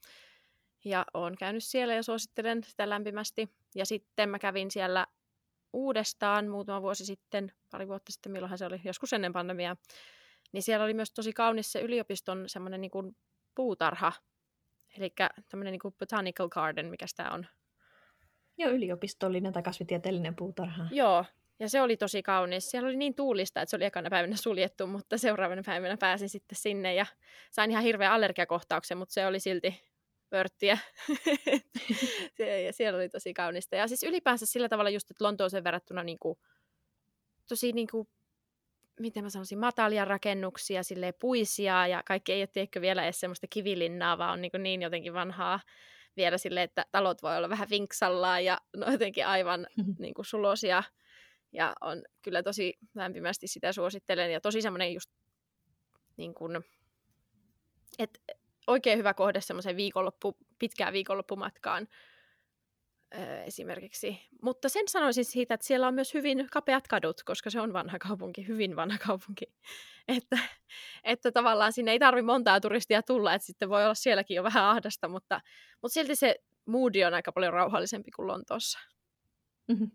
[0.84, 3.50] Ja olen käynyt siellä ja suosittelen sitä lämpimästi.
[3.74, 5.06] Ja sitten mä kävin siellä
[5.72, 9.76] uudestaan muutama vuosi sitten, pari vuotta sitten, milloinhan se oli, joskus ennen pandemiaa,
[10.52, 13.16] niin siellä oli myös tosi kaunis se yliopiston semmoinen niin kuin
[13.54, 14.12] puutarha,
[14.98, 15.14] eli
[15.48, 17.46] tämmöinen niin kuin botanical garden, mikä tämä on.
[18.58, 20.86] Joo, yliopistollinen tai kasvitieteellinen puutarha.
[20.90, 21.24] Joo,
[21.60, 22.70] ja se oli tosi kaunis.
[22.70, 26.56] Siellä oli niin tuulista, että se oli ekana päivänä suljettu, mutta seuraavana päivänä pääsin sitten
[26.56, 27.06] sinne ja
[27.50, 29.82] sain ihan hirveän allergiakohtauksen, mutta se oli silti
[30.30, 30.78] pörttiä.
[32.66, 33.76] ja siellä oli tosi kaunista.
[33.76, 36.38] Ja siis ylipäänsä sillä tavalla just, että Lontooseen verrattuna niin kuin,
[37.48, 38.08] tosi niin kuin
[39.02, 43.46] miten mä sanoisin, matalia rakennuksia, sille puisia ja kaikki ei ole tiedätkö, vielä edes semmoista
[43.50, 45.60] kivilinnaa, vaan on niin, niin jotenkin vanhaa
[46.16, 49.66] vielä sille, että talot voi olla vähän vinksallaan ja no jotenkin aivan
[49.98, 50.82] niin kuin sulosia.
[51.52, 55.10] Ja on kyllä tosi lämpimästi sitä suosittelen ja tosi semmoinen just
[56.16, 56.60] niin kuin,
[57.98, 58.20] että
[58.66, 61.88] oikein hyvä kohde semmoiseen viikonloppu, pitkään viikonloppumatkaan
[63.46, 64.20] esimerkiksi.
[64.42, 67.98] Mutta sen sanoisin siitä, että siellä on myös hyvin kapeat kadut, koska se on vanha
[67.98, 69.44] kaupunki, hyvin vanha kaupunki.
[70.08, 70.38] Että,
[71.04, 74.64] että tavallaan sinne ei tarvi montaa turistia tulla, että sitten voi olla sielläkin jo vähän
[74.64, 75.40] ahdasta, mutta,
[75.82, 78.78] mutta silti se moodi on aika paljon rauhallisempi kuin Lontoossa.
[79.68, 79.90] Mm-hmm.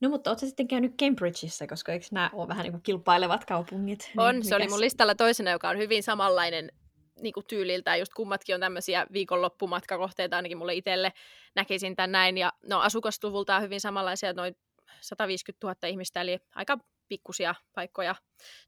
[0.00, 4.10] No mutta oletko sitten käynyt Cambridgeissa, koska eikö nämä ole vähän niin kuin kilpailevat kaupungit?
[4.16, 6.72] On, niin, se oli mun listalla toisena, joka on hyvin samanlainen
[7.20, 11.12] niin kuin tyyliltä, just kummatkin on tämmöisiä viikonloppumatkakohteita ainakin mulle itselle,
[11.54, 14.56] näkisin tämän näin, ja no asukasluvultaan hyvin samanlaisia, noin
[15.00, 18.14] 150 000 ihmistä, eli aika pikkusia paikkoja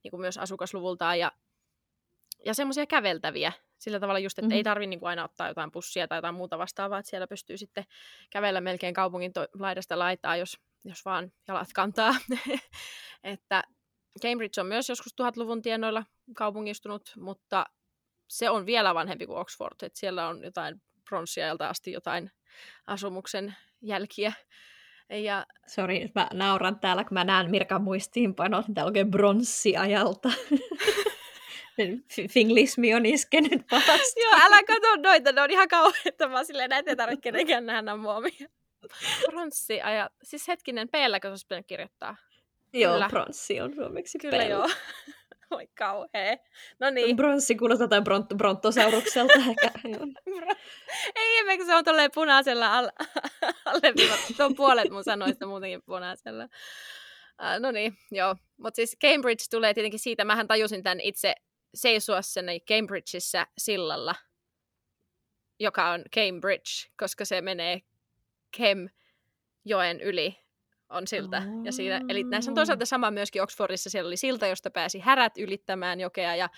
[0.02, 1.32] niin kuin myös asukasluvultaan, ja,
[2.44, 4.56] ja semmoisia käveltäviä, sillä tavalla just, että mm-hmm.
[4.56, 7.56] ei tarvi niin kuin aina ottaa jotain pussia tai jotain muuta vastaavaa, että siellä pystyy
[7.56, 7.84] sitten
[8.30, 12.14] kävellä melkein kaupungin to- laidasta laitaa, jos, jos vaan jalat kantaa.
[13.24, 13.62] että
[14.22, 16.04] Cambridge on myös joskus 1000-luvun tienoilla
[16.36, 17.66] kaupungistunut, mutta
[18.32, 22.30] se on vielä vanhempi kuin Oxford, että siellä on jotain pronssiajalta asti jotain
[22.86, 24.32] asumuksen jälkiä.
[25.10, 25.46] Ja...
[25.66, 30.32] Sori, mä nauran täällä, kun mä näen Mirkan muistiinpanot, täällä oikein bronssiajalta.
[32.30, 34.20] Finglismi on iskenyt pahasti.
[34.20, 36.28] Joo, älä katso noita, ne on ihan kauheita.
[36.28, 38.48] Mä silleen, näitä ei tarvitse kenenkään nähdä muomia.
[39.26, 40.12] Bronssiajat.
[40.22, 40.92] Siis hetkinen, p
[41.22, 42.16] kun olisi pitänyt kirjoittaa.
[42.72, 43.08] Joo, Kyllä.
[43.08, 44.68] bronssi on suomeksi Kyllä joo.
[45.56, 46.36] Oi kauhea.
[46.80, 47.16] No niin.
[47.16, 49.70] Bronssi kuulostaa jotain bront- brontosaurukselta ehkä.
[51.16, 52.90] Ei ihme, kun se on tolleen punaisella al-
[53.64, 54.34] alleviivattu.
[54.36, 56.44] Se on puolet mun sanoista muutenkin punaisella.
[56.44, 58.36] Uh, no niin, joo.
[58.56, 61.34] Mutta siis Cambridge tulee tietenkin siitä, mähän tajusin tämän itse
[61.74, 64.14] seisua sen Cambridgeissa sillalla,
[65.60, 67.80] joka on Cambridge, koska se menee
[68.56, 68.88] Kem
[69.64, 70.41] joen yli
[70.92, 71.36] on silta.
[71.36, 71.64] Oh.
[71.64, 75.38] Ja siinä, eli näissä on toisaalta sama myöskin Oxfordissa, siellä oli silta, josta pääsi härät
[75.38, 76.48] ylittämään jokea, ja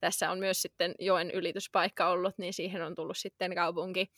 [0.00, 4.12] tässä on myös sitten joen ylityspaikka ollut, niin siihen on tullut sitten kaupunki.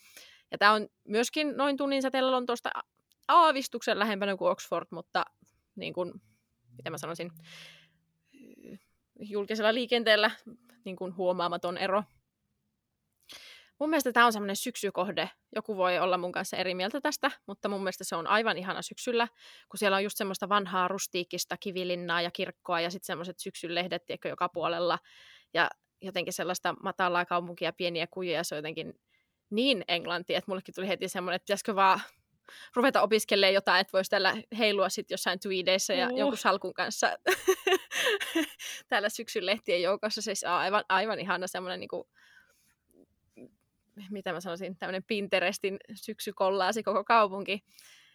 [0.51, 2.71] Ja tämä on myöskin noin tunnin säteellä Lontoosta
[3.29, 5.25] aavistuksen lähempänä kuin Oxford, mutta
[5.77, 6.13] niin kuin,
[6.77, 7.31] mitä mä sanoisin,
[9.21, 10.31] julkisella liikenteellä
[10.85, 12.03] niin kuin huomaamaton ero.
[13.81, 15.31] Mun mielestä tämä on semmoinen syksykohde.
[15.55, 18.83] Joku voi olla mun kanssa eri mieltä tästä, mutta mun mielestä se on aivan ihana
[18.83, 19.29] syksyllä,
[19.69, 24.07] kun siellä on just semmoista vanhaa rustiikista kivilinnaa ja kirkkoa ja sitten semmoiset syksyn lehdet
[24.07, 24.99] tiedätkö, joka puolella.
[25.55, 25.71] Ja
[26.03, 28.95] jotenkin sellaista matalaa kaupunkia, pieniä kujia, se on jotenkin
[29.51, 32.01] niin englanti, että mullekin tuli heti semmoinen, että pitäisikö vaan
[32.75, 36.19] ruveta opiskelemaan jotain, että voisi täällä heilua sitten jossain tweedeissä ja uh.
[36.19, 37.19] jonkun salkun kanssa
[38.89, 40.23] täällä syksyn lehtien joukossa.
[40.23, 41.89] Siis aivan, aivan ihana semmoinen niin
[44.11, 47.65] mitä mä sanoisin, tämmöinen Pinterestin syksykollaasi koko kaupunki.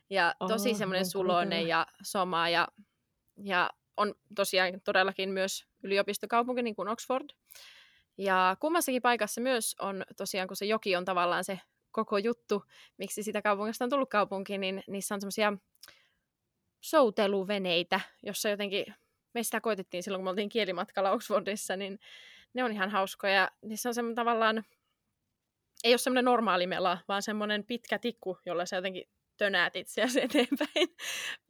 [0.09, 2.67] Ja tosi oh, semmoinen suloinen ja soma ja,
[3.43, 7.29] ja on tosiaan todellakin myös yliopistokaupunki niin kuin Oxford.
[8.17, 11.59] Ja kummassakin paikassa myös on tosiaan, kun se joki on tavallaan se
[11.91, 12.63] koko juttu,
[12.97, 15.53] miksi sitä kaupungista on tullut kaupunki, niin niissä on semmoisia
[16.81, 18.85] souteluveneitä, jossa jotenkin,
[19.33, 21.99] me sitä koitettiin silloin, kun me oltiin kielimatkalla Oxfordissa, niin
[22.53, 23.51] ne on ihan hauskoja.
[23.61, 24.63] Niissä on semmoinen tavallaan
[25.83, 30.89] ei ole semmoinen normaali mela, vaan semmoinen pitkä tikku, jolla sä jotenkin tönäät itseäsi eteenpäin.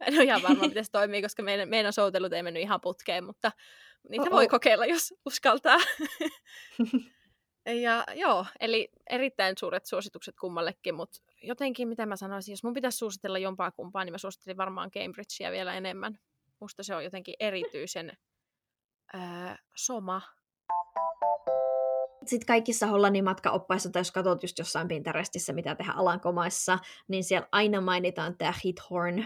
[0.00, 2.80] Mä en ole ihan varma, miten se toimii, koska meidän, meidän soutelut ei mennyt ihan
[2.80, 3.52] putkeen, mutta
[4.08, 4.36] niitä Oh-oh.
[4.36, 5.78] voi kokeilla, jos uskaltaa.
[7.84, 12.98] ja joo, eli erittäin suuret suositukset kummallekin, mutta jotenkin, mitä mä sanoisin, jos mun pitäisi
[12.98, 16.18] suositella jompaa kumpaa, niin mä suosittelin varmaan Cambridgea vielä enemmän.
[16.60, 18.12] Musta se on jotenkin erityisen
[19.14, 19.20] öö,
[19.76, 20.22] soma
[22.26, 26.78] sitten kaikissa Hollannin matkaoppaissa, tai jos katsot just jossain Pinterestissä, mitä tehdään Alankomaissa,
[27.08, 29.24] niin siellä aina mainitaan tämä Hithorn.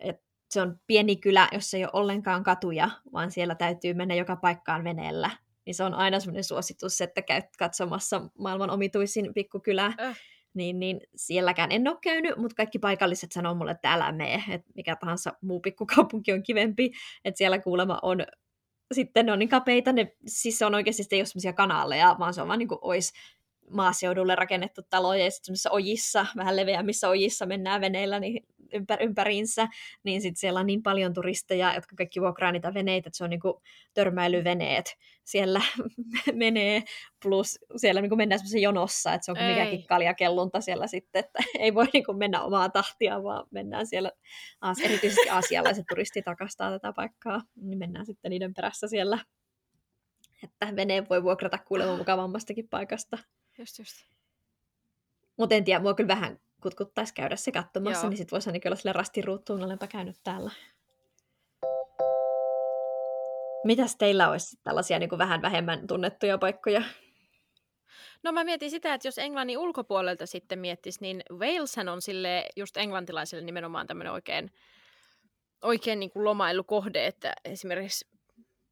[0.00, 4.36] Et se on pieni kylä, jossa ei ole ollenkaan katuja, vaan siellä täytyy mennä joka
[4.36, 5.30] paikkaan veneellä.
[5.66, 9.92] Niin se on aina semmoinen suositus, että käyt katsomassa maailman omituisin pikkukylä.
[10.00, 10.18] Äh.
[10.54, 14.70] Niin, niin sielläkään en ole käynyt, mutta kaikki paikalliset sanoo mulle, että älä mene, että
[14.74, 16.90] mikä tahansa muu pikkukaupunki on kivempi,
[17.24, 18.24] että siellä kuulemma on
[18.94, 22.34] sitten ne on niin kapeita, ne, siis se on oikeasti ei ole semmoisia kanaaleja, vaan
[22.34, 23.12] se on vaan niin kuin olisi
[23.70, 29.68] maaseudulle rakennettu taloja ja sitten ojissa, vähän leveämmissä ojissa mennään veneillä niin ympär, ympäriinsä,
[30.04, 33.30] niin sitten siellä on niin paljon turisteja, jotka kaikki vuokraa niitä veneitä, että se on
[33.30, 33.62] niinku
[33.94, 35.62] törmäilyveneet siellä
[36.32, 36.82] menee,
[37.22, 41.38] plus siellä niinku mennään semmoisessa jonossa, että se on kuin mikäkin kaljakellunta siellä sitten, että
[41.58, 44.12] ei voi niinku mennä omaa tahtia, vaan mennään siellä,
[44.84, 49.18] erityisesti asialaiset turistit rakastaa tätä paikkaa, niin mennään sitten niiden perässä siellä,
[50.42, 53.18] että veneen voi vuokrata kuulemma mukavammastakin paikasta.
[53.58, 53.94] Just, just.
[55.36, 58.10] Mutta en tiedä, mua kyllä vähän kutkuttaisi käydä se katsomassa, Joo.
[58.10, 60.50] niin sitten voisi ainakin olla sille rastiruuttuun, olenpa käynyt täällä.
[63.64, 66.82] Mitäs teillä olisi tällaisia niin kuin vähän vähemmän tunnettuja paikkoja?
[68.22, 72.76] No mä mietin sitä, että jos Englannin ulkopuolelta sitten miettisi, niin Waleshän on sille just
[72.76, 74.50] englantilaisille nimenomaan tämmöinen oikein,
[75.62, 78.06] oikein niin kuin lomailukohde, että esimerkiksi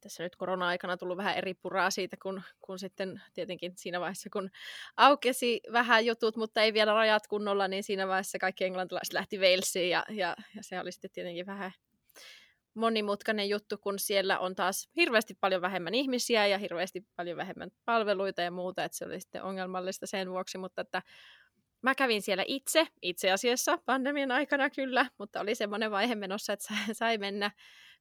[0.01, 4.51] tässä nyt korona-aikana tullut vähän eri puraa siitä, kun, kun sitten tietenkin siinä vaiheessa, kun
[4.97, 9.91] aukesi vähän jutut, mutta ei vielä rajat kunnolla, niin siinä vaiheessa kaikki englantilaiset lähti Walesiin
[9.91, 11.73] ja, ja, ja se oli sitten tietenkin vähän
[12.75, 18.43] monimutkainen juttu, kun siellä on taas hirveästi paljon vähemmän ihmisiä ja hirveästi paljon vähemmän palveluita
[18.43, 21.03] ja muuta, että se oli sitten ongelmallista sen vuoksi, mutta että
[21.83, 26.75] Mä kävin siellä itse, itse asiassa pandemian aikana kyllä, mutta oli semmoinen vaihe menossa, että
[26.93, 27.51] sai mennä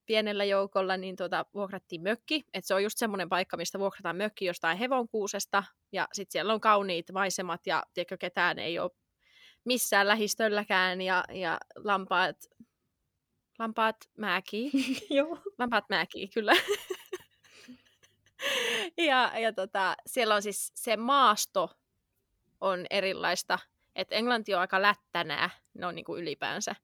[0.06, 2.44] pienellä joukolla, niin tuota, vuokrattiin mökki.
[2.54, 5.64] Et se on just semmoinen paikka, mistä vuokrataan mökki jostain hevonkuusesta.
[5.92, 8.92] Ja sitten siellä on kauniit maisemat ja tiedätkö, ketään ei ole
[9.66, 11.02] missään lähistölläkään.
[11.02, 12.38] Ja, ja lampaat,
[13.60, 14.72] lampaat määkii.
[15.18, 15.38] Joo.
[15.60, 16.54] Lampaat määkii, kyllä.
[18.98, 21.70] ja ja tota, siellä on siis se maasto
[22.62, 23.60] on erilaista
[23.96, 26.76] Et Englanti on aika lättänää, ne on niin kuin ylipäänsä.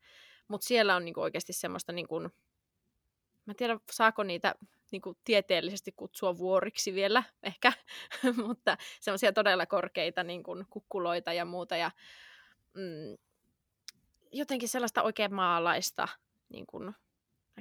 [0.47, 2.29] Mutta siellä on niin kuin oikeasti semmoista, niin kuin,
[3.51, 4.55] mä en tiedä saako niitä
[4.91, 7.73] niin kuin tieteellisesti kutsua vuoriksi vielä ehkä,
[8.45, 11.75] mutta semmoisia todella korkeita niin kuin kukkuloita ja muuta.
[11.75, 11.91] Ja,
[12.73, 13.17] mm,
[14.31, 16.07] jotenkin sellaista oikein maalaista
[16.49, 16.93] niin kuin,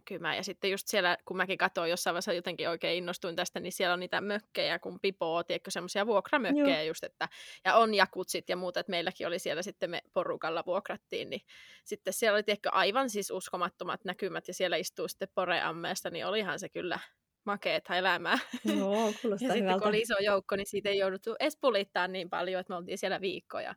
[0.01, 0.37] näkymään.
[0.37, 3.95] Ja sitten just siellä, kun mäkin katsoin jossain vaiheessa jotenkin oikein innostuin tästä, niin siellä
[3.95, 6.89] on niitä mökkejä, kun pipoo, tiedätkö, semmoisia vuokramökkejä Joo.
[6.89, 7.29] just, että,
[7.65, 11.41] ja on jakutsit ja muuta, että meilläkin oli siellä sitten me porukalla vuokrattiin, niin
[11.85, 16.59] sitten siellä oli, tiedätkö, aivan siis uskomattomat näkymät, ja siellä istuu sitten poreammeesta, niin olihan
[16.59, 16.99] se kyllä
[17.45, 18.39] makeeta elämää.
[18.65, 22.61] Joo, ja sitten kun oli iso joukko, niin siitä ei jouduttu edes pulittaa niin paljon,
[22.61, 23.75] että me oltiin siellä viikkoja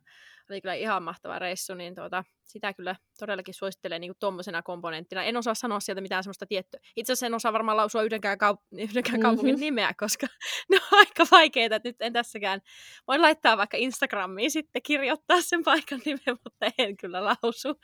[0.50, 5.24] oli kyllä ihan mahtava reissu, niin tuota, sitä kyllä todellakin suosittelen niin tuommoisena komponenttina.
[5.24, 6.80] En osaa sanoa sieltä mitään semmoista tiettyä.
[6.96, 9.64] Itse asiassa en osaa varmaan lausua yhdenkään, kaup- yhdenkään kaupungin mm-hmm.
[9.64, 10.26] nimeä, koska
[10.70, 12.60] ne on aika vaikeita, nyt en tässäkään.
[13.08, 17.80] Voin laittaa vaikka Instagramiin sitten kirjoittaa sen paikan nimen, mutta en kyllä lausu.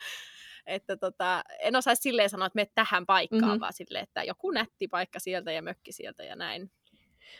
[0.65, 3.59] Että tota, en osaisi silleen sanoa, että me tähän paikkaan, mm-hmm.
[3.59, 6.71] vaan silleen, että joku nätti paikka sieltä ja mökki sieltä ja näin.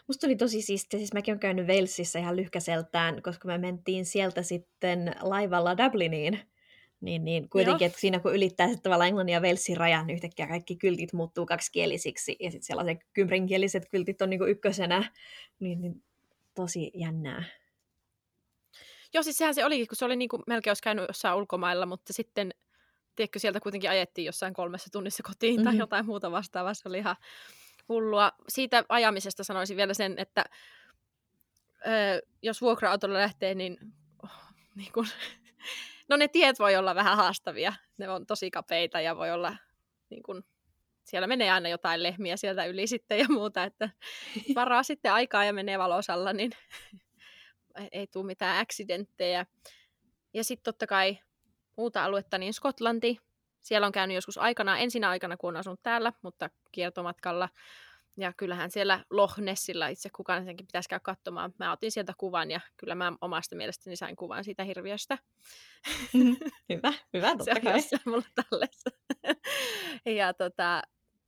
[0.08, 4.44] Musta oli tosi siistiä, siis mäkin olen käynyt Walesissa ihan lyhkäseltään, koska me mentiin sieltä
[4.44, 6.40] sitten laivalla Dubliniin.
[7.02, 10.48] Niin, niin kuitenkin, että siinä kun ylittää sitten tavallaan Englannin ja Walesin rajan, niin yhtäkkiä
[10.48, 15.12] kaikki kyltit muuttuu kaksikielisiksi, ja sitten sellaiset kymprinkieliset kyltit on niin ykkösenä,
[15.60, 16.04] niin, niin
[16.56, 17.44] tosi jännää.
[19.14, 21.86] Joo, siis sehän se olikin, kun se oli niin kuin melkein olisi käynyt jossain ulkomailla,
[21.86, 22.52] mutta sitten,
[23.22, 25.64] tiedätkö, sieltä kuitenkin ajettiin jossain kolmessa tunnissa kotiin mm-hmm.
[25.64, 26.74] tai jotain muuta vastaavaa.
[26.74, 27.16] Se oli ihan,
[27.90, 28.32] hullua.
[28.50, 30.46] Siitä ajamisesta sanoisin vielä sen, että
[31.88, 33.78] ö, jos vuokra-autolla lähtee, niin,
[34.24, 34.32] oh,
[34.76, 35.08] niin kun,
[36.10, 37.74] no ne tiet voi olla vähän haastavia.
[37.98, 39.58] Ne on tosi kapeita ja voi olla,
[40.10, 40.44] niin kun,
[41.04, 43.90] siellä menee aina jotain lehmiä sieltä yli sitten ja muuta, että
[44.56, 46.52] varaa sitten aikaa ja menee valosalla, niin
[47.92, 49.46] ei tule mitään accidenttejä.
[50.34, 51.20] Ja sitten totta kai
[51.82, 53.18] muuta aluetta, niin Skotlanti,
[53.62, 57.50] siellä on käynyt joskus aikana, ensin aikana, kun on asunut täällä, mutta kiertomatkalla.
[58.18, 61.54] Ja kyllähän siellä Loch Nessillä itse kukaan senkin pitäisi käydä katsomaan.
[61.60, 65.18] Mä otin sieltä kuvan ja kyllä mä omasta mielestäni sain kuvan siitä hirviöstä.
[66.14, 66.36] Mm-hmm.
[66.74, 68.90] hyvä, hyvä, totta Se on mulla tallessa.
[70.20, 70.82] ja tota,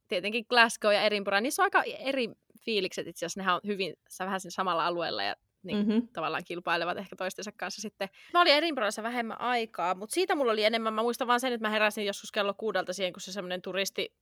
[0.08, 2.30] tietenkin Glasgow ja Edinburgh, niissä on aika eri
[2.60, 3.40] fiilikset itse asiassa.
[3.40, 6.08] Nehän on hyvin vähän samalla alueella ja niin mm-hmm.
[6.08, 8.10] tavallaan kilpailevat ehkä toistensa kanssa sitten.
[8.34, 10.94] Mä olin Edinburghissa vähemmän aikaa, mutta siitä mulla oli enemmän.
[10.94, 14.14] Mä muistan vaan sen, että mä heräsin joskus kello kuudelta siihen, kun se semmoinen turisti,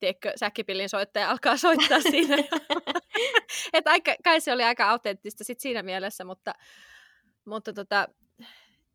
[0.00, 2.36] tiedätkö, säkkipillin soittaja alkaa soittaa siinä.
[3.72, 6.54] että aika, kai se oli aika autenttista sit siinä mielessä, mutta,
[7.44, 8.08] mutta tota,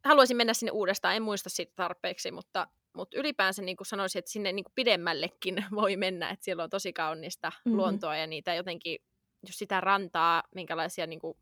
[0.05, 1.15] haluaisin mennä sinne uudestaan.
[1.15, 5.65] En muista siitä tarpeeksi, mutta, mutta ylipäänsä niin kuin sanoisin, että sinne niin kuin pidemmällekin
[5.75, 7.77] voi mennä, että siellä on tosi kaunista mm-hmm.
[7.77, 8.99] luontoa ja niitä jotenkin,
[9.47, 11.37] jos sitä rantaa, minkälaisia niin kuin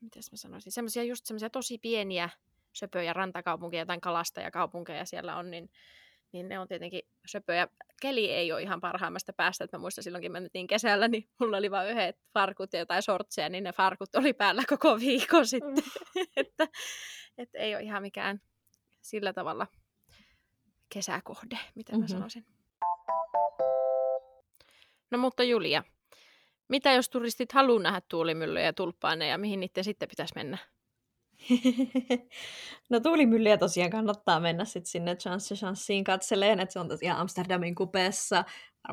[0.00, 2.30] mitäs mä sanoisin, semmoisia just semmoisia tosi pieniä
[2.72, 5.70] söpöjä rantakaupunkeja tai kalastajakaupunkeja siellä on, niin,
[6.32, 7.68] niin ne on tietenkin söpöjä.
[8.02, 11.70] Keli ei ole ihan parhaimmasta päästä, että mä muistan silloinkin menettiin kesällä, niin mulla oli
[11.70, 15.84] vain yhdet farkut ja jotain sortseja, niin ne farkut oli päällä koko viikon sitten.
[16.14, 16.22] Mm.
[16.36, 16.68] että,
[17.38, 18.40] että ei ole ihan mikään
[19.02, 19.66] sillä tavalla
[20.88, 22.02] kesäkohde, mitä mm-hmm.
[22.02, 22.46] mä sanoisin.
[25.10, 25.82] No mutta Julia,
[26.68, 30.58] mitä jos turistit haluaa nähdä tuulimyllyjä ja tulppaaneja, mihin niiden sitten pitäisi mennä?
[32.90, 37.74] no tuulimyllyjä tosiaan kannattaa mennä sitten sinne Chance Chanceen katseleen, että se on tosiaan Amsterdamin
[37.74, 38.44] kupeessa,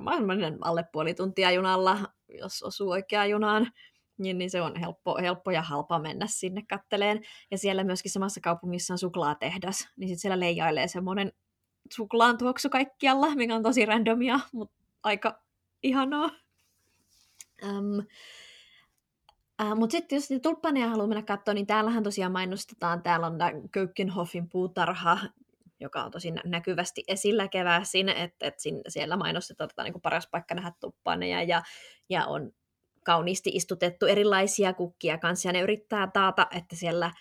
[0.06, 2.00] varmaan alle puoli tuntia junalla,
[2.40, 3.72] jos osuu oikeaan junaan,
[4.18, 7.22] niin, niin se on helppo, helppo ja halpa mennä sinne katteleen.
[7.52, 11.32] Ja siellä myöskin samassa kaupungissa on suklaatehdas, niin sitten siellä leijailee semmoinen
[11.94, 15.42] suklaan tuoksu kaikkialla, mikä on tosi randomia, mutta aika
[15.84, 16.43] ihanaa.
[17.64, 18.06] Um,
[19.62, 23.38] Uh, Mutta sitten jos tulppaneja haluaa mennä katsoa, niin täällähän tosiaan mainostetaan, täällä on
[23.72, 25.18] Kökkenhoffin puutarha,
[25.80, 28.56] joka on tosi näkyvästi esillä keväisin, että et
[28.88, 31.62] siellä mainostetaan tätä niin paras paikka nähdä tulppaneja ja,
[32.10, 32.52] ja on
[33.06, 37.12] kauniisti istutettu erilaisia kukkia kanssa ja ne yrittää taata, että siellä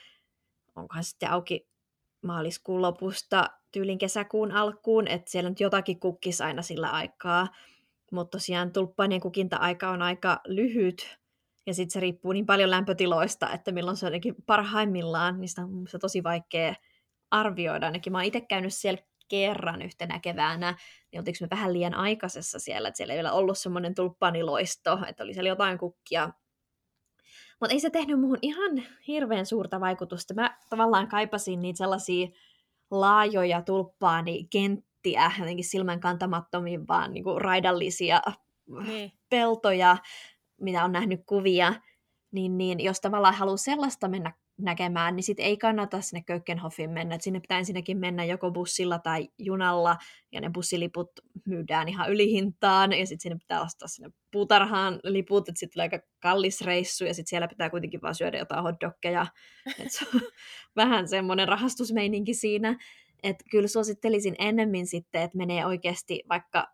[0.76, 1.68] onkohan sitten auki
[2.22, 7.48] maaliskuun lopusta tyylin kesäkuun alkuun, että siellä nyt jotakin kukkis aina sillä aikaa.
[8.12, 11.18] Mutta tosiaan tulppaanien kukinta-aika on aika lyhyt,
[11.66, 15.62] ja sitten se riippuu niin paljon lämpötiloista, että milloin se on jotenkin parhaimmillaan, niin sitä
[15.62, 16.74] on mun tosi vaikea
[17.30, 17.86] arvioida.
[17.86, 20.76] Ainakin mä oon itse käynyt siellä kerran yhtenä keväänä,
[21.12, 25.24] niin oltiinko me vähän liian aikaisessa siellä, että siellä ei vielä ollut semmoinen tulppaniloisto, että
[25.24, 26.30] oli siellä jotain kukkia.
[27.60, 30.34] Mutta ei se tehnyt muuhun ihan hirveän suurta vaikutusta.
[30.34, 32.28] Mä tavallaan kaipasin niitä sellaisia
[32.90, 34.44] laajoja tulppaani
[35.02, 38.20] nettiä jotenkin silmän kantamattomiin, vaan niin kuin raidallisia
[38.86, 39.12] niin.
[39.30, 39.96] peltoja,
[40.60, 41.74] mitä on nähnyt kuvia,
[42.32, 47.14] niin, niin jos tavallaan haluaa sellaista mennä näkemään, niin sitten ei kannata sinne Kökkenhoffin mennä.
[47.14, 49.96] Et sinne pitää ensinnäkin mennä joko bussilla tai junalla,
[50.32, 51.10] ja ne bussiliput
[51.46, 56.06] myydään ihan ylihintaan, ja sitten sinne pitää ostaa sinne puutarhaan liput, että sitten tulee aika
[56.20, 59.26] kallis reissu, ja sitten siellä pitää kuitenkin vaan syödä jotain hotdogkeja.
[59.78, 60.20] Et se on
[60.76, 62.78] vähän semmoinen rahastusmeininki siinä.
[63.22, 66.66] Että kyllä suosittelisin ennemmin sitten, että menee oikeasti vaikka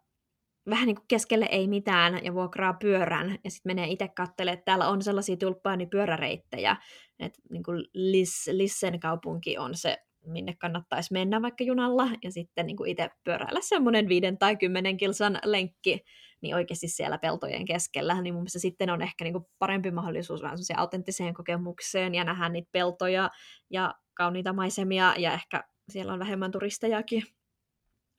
[0.71, 4.65] vähän niin kuin keskelle ei mitään ja vuokraa pyörän ja sitten menee itse katselemaan, että
[4.65, 6.77] täällä on sellaisia tulppaanipyöräreittejä,
[7.19, 12.67] että niin kuin Liss, Lissen kaupunki on se, minne kannattaisi mennä vaikka junalla ja sitten
[12.67, 16.01] niin kuin itse pyöräillä semmoinen viiden tai kymmenen kilsan lenkki,
[16.41, 20.43] niin oikeasti siellä peltojen keskellä, niin mun mielestä sitten on ehkä niin kuin parempi mahdollisuus
[20.43, 23.31] vähän autenttiseen kokemukseen ja nähdä niitä peltoja
[23.71, 27.23] ja kauniita maisemia ja ehkä siellä on vähemmän turistejakin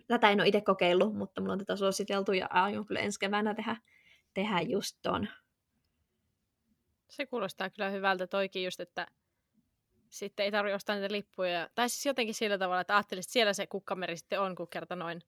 [0.10, 3.54] tätä en ole itse kokeillut, mutta mulla on tätä suositeltu ja aion kyllä ensi keväänä
[3.54, 3.78] tehdä,
[4.34, 5.28] tehdä just ton.
[7.10, 9.08] Se kuulostaa kyllä hyvältä toikin just, että
[10.10, 11.70] sitten ei tarvitse ostaa niitä lippuja.
[11.76, 14.96] Tai siis jotenkin sillä tavalla, että ajattelisit, että siellä se kukkameri sitten on, kun kerta
[14.96, 15.22] noin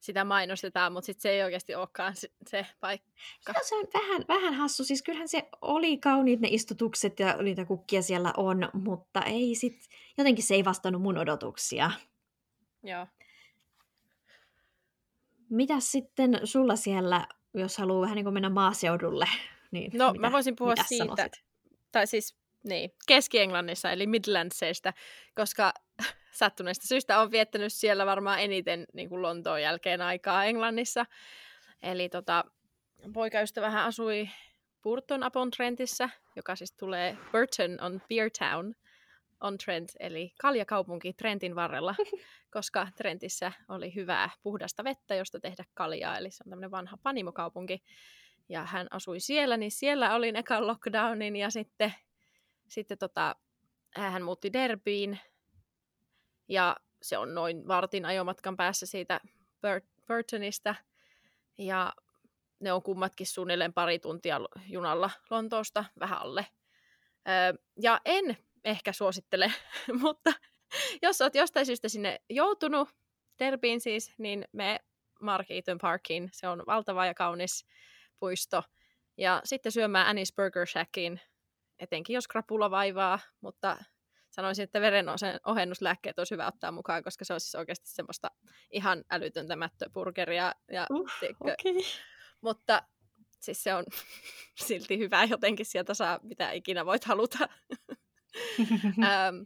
[0.00, 3.12] sitä mainostetaan, mutta sitten se ei oikeasti olekaan se, se paikka.
[3.48, 4.84] Joo, se on vähän, vähän hassu.
[4.84, 9.88] Siis kyllähän se oli kauniit ne istutukset ja niitä kukkia siellä on, mutta ei sit,
[10.18, 11.90] jotenkin se ei vastannut mun odotuksia.
[12.82, 13.06] Joo.
[15.50, 19.28] Mitä sitten sulla siellä, jos haluaa vähän niin kuin mennä maaseudulle?
[19.70, 21.44] Niin no, mitä, mä voisin puhua siitä, sanoisit?
[21.92, 24.92] tai siis niin, Keski-Englannissa, eli Midlandseista,
[25.34, 25.72] koska
[26.40, 31.06] sattuneesta syystä on viettänyt siellä varmaan eniten niin kuin Lontoon jälkeen aikaa Englannissa.
[31.82, 32.44] Eli tota,
[33.12, 34.28] poikaystävähän asui
[34.82, 38.74] Burton upon Trentissä, joka siis tulee Burton on Beer Town–
[39.40, 41.94] on Trent, eli kaljakaupunki Trentin varrella,
[42.56, 47.82] koska Trentissä oli hyvää puhdasta vettä, josta tehdä kaljaa, eli se on tämmöinen vanha panimokaupunki.
[48.48, 51.94] Ja hän asui siellä, niin siellä oli ekan lockdownin ja sitten,
[52.68, 53.36] sitten tota,
[53.96, 55.18] hän muutti Derbyin
[56.48, 59.20] ja se on noin vartin ajomatkan päässä siitä
[60.06, 60.74] Burtonista
[61.58, 61.92] ja
[62.60, 66.46] ne on kummatkin suunnilleen pari tuntia junalla Lontoosta, vähän alle.
[67.28, 69.52] Öö, ja en ehkä suosittele,
[70.02, 70.32] mutta
[71.02, 72.88] jos olet jostain syystä sinne joutunut,
[73.38, 74.80] Derbiin siis, niin me
[75.20, 76.28] Mark Eaton Parkiin.
[76.32, 77.66] Se on valtava ja kaunis
[78.18, 78.62] puisto.
[79.16, 81.20] Ja sitten syömään Annie's Burger Shackiin,
[81.78, 83.76] etenkin jos krapula vaivaa, mutta
[84.30, 85.06] sanoisin, että veren
[85.46, 88.30] ohennuslääkkeet olisi hyvä ottaa mukaan, koska se on siis oikeasti semmoista
[88.70, 90.52] ihan älytöntä mättöburgeria.
[90.72, 91.10] Ja, uh,
[91.40, 91.82] okay.
[92.40, 92.82] Mutta
[93.40, 93.84] siis se on
[94.66, 97.48] silti hyvä jotenkin, sieltä saa mitä ikinä voit haluta.
[99.04, 99.42] ähm,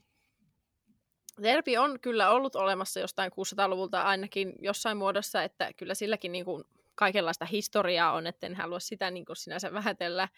[1.42, 6.64] Derby on kyllä ollut olemassa jostain 600-luvulta ainakin jossain muodossa, että kyllä silläkin niin kuin
[6.94, 10.28] kaikenlaista historiaa on, etten halua sitä niin kuin sinänsä vähätellä,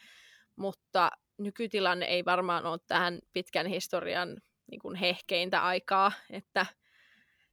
[0.57, 6.67] mutta nykytilanne ei varmaan ole tähän pitkän historian niin kuin hehkeintä aikaa, että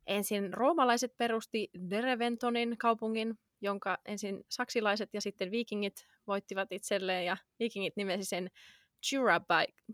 [0.07, 7.95] ensin roomalaiset perusti Dereventonin kaupungin, jonka ensin saksilaiset ja sitten viikingit voittivat itselleen, ja viikingit
[7.95, 8.49] nimesi sen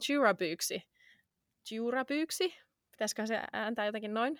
[0.09, 0.83] Jurabyksi,
[1.71, 2.55] Jurabyyksi,
[2.91, 4.39] pitäisikö se ääntää jotenkin noin.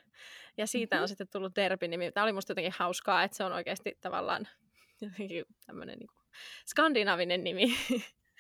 [0.58, 1.08] Ja siitä on mm-hmm.
[1.08, 2.12] sitten tullut Derby-nimi.
[2.12, 4.48] Tämä oli musta jotenkin hauskaa, että se on oikeasti tavallaan
[5.02, 6.10] jotenkin tämmöinen niin
[6.66, 7.76] skandinaavinen nimi.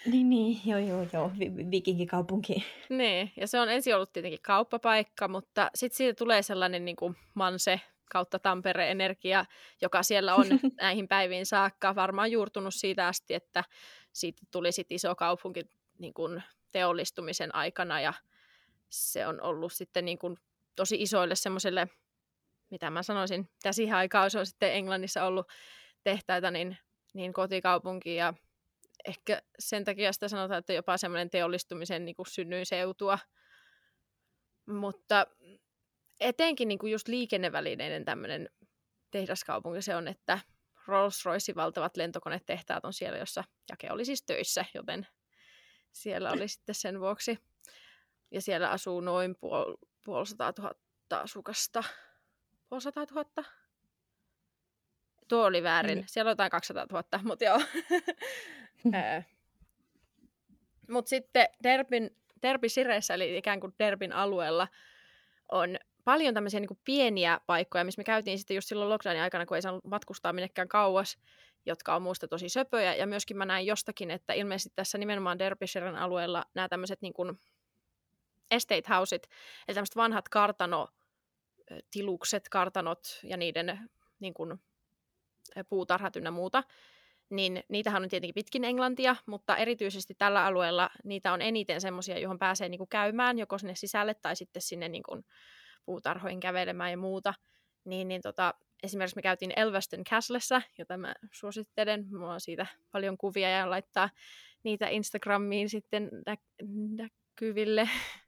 [0.05, 1.31] Niin, niin, joo, joo, joo,
[1.71, 2.65] vikingikaupunki.
[2.89, 7.15] Niin, ja se on ensin ollut tietenkin kauppapaikka, mutta sitten siitä tulee sellainen niin kuin
[7.33, 7.81] Manse
[8.11, 9.45] kautta Tampere-energia,
[9.81, 10.45] joka siellä on
[10.81, 13.63] näihin päiviin saakka varmaan juurtunut siitä asti, että
[14.13, 15.65] siitä tuli sitten iso kaupunki
[15.99, 18.13] niin kuin teollistumisen aikana ja
[18.95, 20.37] se on ollut sitten niin kuin
[20.75, 21.87] tosi isoille semmoisille,
[22.71, 25.47] mitä mä sanoisin, mitä siihen aikaan se on sitten Englannissa ollut
[26.03, 26.77] tehtaita, niin,
[27.13, 28.33] niin kotikaupunki ja
[29.05, 33.19] ehkä sen takia sitä sanotaan, että jopa semmoinen teollistumisen niin kuin synnyin seutua.
[34.65, 35.27] Mutta
[36.19, 38.49] etenkin niin kuin just liikennevälineiden tämmöinen
[39.11, 40.39] tehdaskaupunki se on, että
[40.87, 45.07] Rolls-Royce valtavat lentokonetehtaat on siellä, jossa Jake oli siis töissä, joten
[45.91, 47.39] siellä oli sitten sen vuoksi
[48.31, 51.83] ja siellä asuu noin puol, puolisataa tuhatta asukasta.
[52.69, 53.43] Puolisataa tuhatta?
[55.27, 55.97] Tuo oli väärin.
[55.97, 56.03] Mm.
[56.07, 57.61] Siellä on jotain 200 000, mutta joo.
[60.93, 64.67] mutta sitten Derbin, Derby Sireessä, eli ikään kuin Derbin alueella,
[65.51, 69.57] on paljon tämmöisiä niin pieniä paikkoja, missä me käytiin sitten just silloin lockdownin aikana, kun
[69.57, 71.17] ei saanut matkustaa minnekään kauas,
[71.65, 72.95] jotka on muista tosi söpöjä.
[72.95, 77.39] Ja myöskin mä näin jostakin, että ilmeisesti tässä nimenomaan Derbyshiren alueella nämä tämmöiset niin kuin
[78.51, 79.27] estate houseit,
[79.67, 80.87] eli tämmöiset vanhat kartano,
[81.91, 83.89] tilukset, kartanot ja niiden
[84.19, 84.59] niin kuin,
[85.69, 86.63] puutarhat ynnä muuta,
[87.29, 92.39] niin niitähän on tietenkin pitkin englantia, mutta erityisesti tällä alueella niitä on eniten semmoisia, johon
[92.39, 95.25] pääsee niin kuin käymään joko sinne sisälle tai sitten sinne niin kuin
[95.85, 97.33] puutarhoihin kävelemään ja muuta.
[97.85, 102.05] Niin, niin tota, esimerkiksi me käytiin Elveston Castlessa, jota mä suosittelen.
[102.11, 104.09] Mulla on siitä paljon kuvia ja laittaa
[104.63, 106.37] niitä Instagramiin sitten nä-
[106.97, 107.89] näkyville.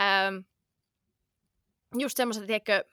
[0.00, 0.36] ähm,
[1.98, 2.84] just semmoista, tiedätkö,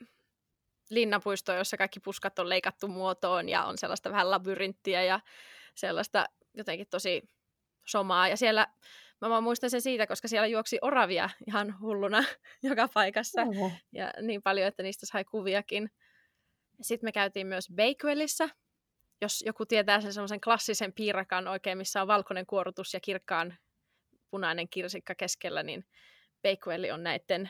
[0.89, 5.19] linnapuisto, jossa kaikki puskat on leikattu muotoon ja on sellaista vähän labyrinttiä ja
[5.75, 7.29] sellaista jotenkin tosi
[7.85, 8.27] somaa.
[8.27, 8.67] Ja siellä,
[9.21, 12.23] mä vaan muistan sen siitä, koska siellä juoksi oravia ihan hulluna
[12.63, 13.41] joka paikassa.
[13.41, 13.71] Oho.
[13.91, 15.91] Ja niin paljon, että niistä sai kuviakin.
[16.81, 18.49] Sitten me käytiin myös Bakewellissä,
[19.21, 23.57] jos joku tietää sen semmoisen klassisen piirakan oikein, missä on valkoinen kuorutus ja kirkkaan
[24.29, 25.85] punainen kirsikka keskellä, niin
[26.45, 27.49] Bakewelli on näiden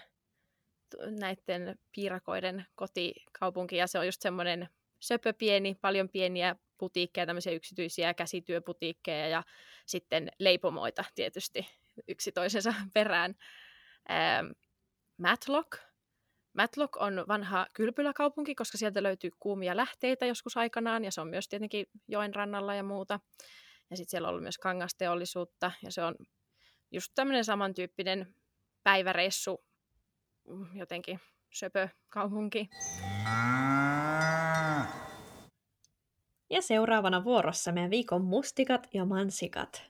[1.19, 4.69] näiden piirakoiden kotikaupunki, ja se on just semmoinen
[4.99, 9.43] söpö pieni, paljon pieniä putiikkeja, tämmöisiä yksityisiä käsityöputiikkeja ja
[9.85, 11.67] sitten leipomoita tietysti
[12.07, 13.35] yksi toisensa perään.
[14.11, 14.47] Ähm,
[15.17, 15.71] Matlock.
[16.53, 21.49] Matlock on vanha kylpyläkaupunki, koska sieltä löytyy kuumia lähteitä joskus aikanaan, ja se on myös
[21.49, 23.19] tietenkin joen rannalla ja muuta.
[23.89, 26.15] Ja sitten siellä on ollut myös kangasteollisuutta, ja se on
[26.91, 28.35] just tämmöinen samantyyppinen
[28.85, 29.63] päiväreissu
[30.73, 31.19] jotenkin
[31.49, 32.69] söpö kaupunki.
[36.49, 39.83] Ja seuraavana vuorossa meidän viikon mustikat ja mansikat.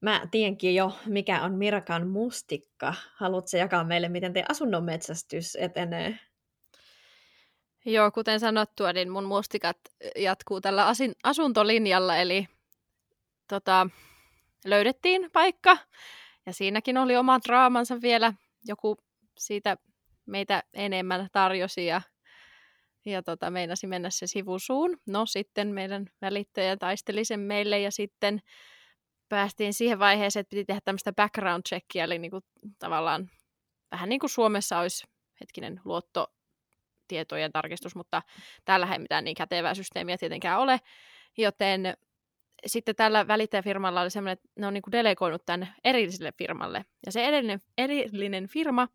[0.00, 2.94] Mä tiedänkin jo, mikä on Mirakan mustikka.
[3.14, 6.18] Haluatko jakaa meille, miten te asunnon metsästys etenee?
[7.84, 9.76] Joo, kuten sanottua, niin mun mustikat
[10.16, 12.48] jatkuu tällä asin, asuntolinjalla, eli
[13.48, 13.86] tota,
[14.64, 15.76] löydettiin paikka,
[16.46, 18.32] ja siinäkin oli oma draamansa vielä.
[18.64, 18.96] Joku
[19.38, 19.76] siitä
[20.26, 22.02] meitä enemmän tarjosi ja,
[23.06, 24.98] ja tota, meinasi mennä se sivusuun.
[25.06, 28.40] No sitten meidän välittäjä taisteli sen meille ja sitten
[29.28, 32.40] päästiin siihen vaiheeseen, että piti tehdä tämmöistä background checkia, eli niinku,
[32.78, 33.30] tavallaan
[33.90, 35.06] vähän niin kuin Suomessa olisi
[35.40, 38.22] hetkinen luottotietojen tarkistus, mutta
[38.64, 40.80] täällä ei mitään niin kätevää systeemiä tietenkään ole,
[41.36, 41.94] joten
[42.66, 46.84] sitten tällä välittäjäfirmalla oli semmoinen, että ne on niin kuin delegoinut tämän erilliselle firmalle.
[47.06, 48.88] Ja se erillinen, erillinen firma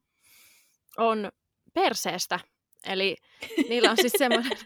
[0.98, 1.32] on
[1.74, 2.40] perseestä.
[2.88, 3.16] Eli
[3.70, 4.52] niillä on siis semmoinen...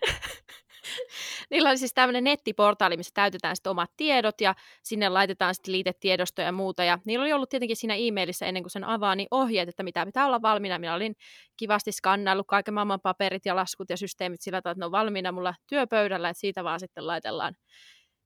[1.50, 6.46] Niillä on siis tämmöinen nettiportaali, missä täytetään sitten omat tiedot ja sinne laitetaan sitten liitetiedostoja
[6.46, 6.84] ja muuta.
[6.84, 10.06] Ja niillä oli ollut tietenkin siinä e-mailissa ennen kuin sen avaa, niin ohjeet, että mitä
[10.06, 10.80] pitää olla valmiina.
[10.80, 11.16] Minä olin
[11.58, 15.32] kivasti skannaillut kaiken maailman paperit ja laskut ja systeemit sillä tavalla, että ne on valmiina
[15.32, 17.56] mulla työpöydällä, että siitä vaan sitten laitellaan.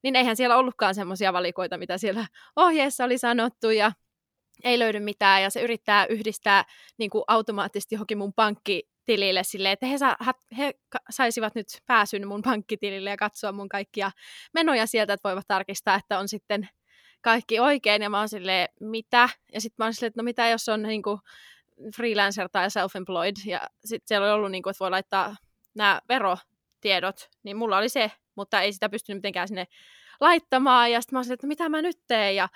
[0.02, 2.26] Niin eihän siellä ollutkaan semmoisia valikoita, mitä siellä
[2.56, 3.92] ohjeessa oli sanottu ja
[4.64, 6.64] ei löydy mitään ja se yrittää yhdistää
[6.98, 10.16] niin kuin automaattisesti johonkin mun pankkitilille silleen, että he, sa-
[10.58, 10.74] he
[11.10, 14.10] saisivat nyt pääsyn mun pankkitilille ja katsoa mun kaikkia
[14.54, 16.68] menoja sieltä, että voivat tarkistaa, että on sitten
[17.20, 18.02] kaikki oikein.
[18.02, 19.28] Ja mä oon silleen, mitä?
[19.52, 21.18] Ja sitten mä oon silleen, että no mitä jos on niin kuin
[21.96, 23.50] freelancer tai self-employed.
[23.50, 25.36] Ja sitten siellä oli ollut, niin kuin, että voi laittaa
[25.74, 26.00] nämä
[26.84, 29.66] verotiedot, niin mulla oli se, mutta ei sitä pystynyt mitenkään sinne
[30.20, 30.92] laittamaan.
[30.92, 32.36] Ja sitten mä silleen, että no mitä mä nyt teen?
[32.36, 32.48] Ja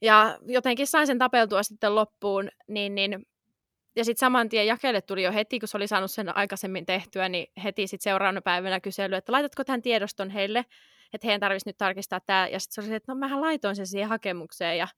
[0.00, 3.26] ja jotenkin sain sen tapeltua sitten loppuun, niin, niin
[3.96, 7.28] ja sitten saman tien jakelle tuli jo heti, kun se oli saanut sen aikaisemmin tehtyä,
[7.28, 10.64] niin heti sitten seuraavana päivänä kysely, että laitatko tämän tiedoston heille,
[11.12, 12.48] että heidän tarvitsisi nyt tarkistaa tämä.
[12.48, 14.78] Ja sitten se oli että no mähän laitoin sen siihen hakemukseen.
[14.78, 14.88] Ja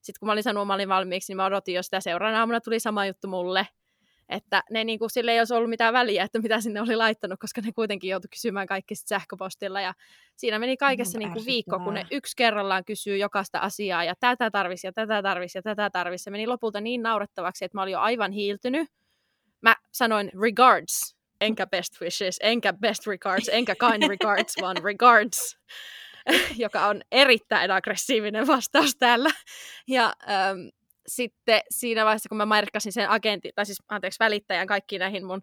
[0.00, 2.60] sitten kun mä olin sanonut, mä olin valmiiksi, niin mä odotin jo sitä seuraavana aamuna
[2.60, 3.66] tuli sama juttu mulle.
[4.32, 7.40] Että ne niin kuin, sille ei olisi ollut mitään väliä, että mitä sinne oli laittanut,
[7.40, 9.80] koska ne kuitenkin joutui kysymään kaikki sit sähköpostilla.
[9.80, 9.94] Ja
[10.36, 14.50] siinä meni kaikessa niin kuin viikko, kun ne yksi kerrallaan kysyy jokaista asiaa ja tätä
[14.50, 16.24] tarvisi ja tätä tarvisi ja tätä tarvisi.
[16.24, 18.88] Se meni lopulta niin naurettavaksi, että mä olin jo aivan hiiltynyt.
[19.60, 25.58] Mä sanoin regards, enkä best wishes, enkä best regards, enkä kind regards, vaan regards
[26.64, 29.30] joka on erittäin aggressiivinen vastaus täällä.
[29.88, 30.60] Ja ähm,
[31.06, 35.42] sitten siinä vaiheessa, kun mä merkkasin sen agentin, tai siis anteeksi, välittäjän kaikkiin näihin mun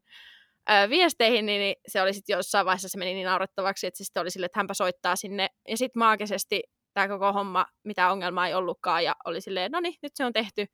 [0.69, 4.03] ö, viesteihin, niin, niin se oli sitten jossain vaiheessa se meni niin naurettavaksi, että se
[4.03, 5.47] sitten oli sille, että hänpä soittaa sinne.
[5.67, 9.95] Ja sitten maagisesti tämä koko homma, mitä ongelmaa ei ollutkaan, ja oli silleen, no niin,
[10.01, 10.65] nyt se on tehty.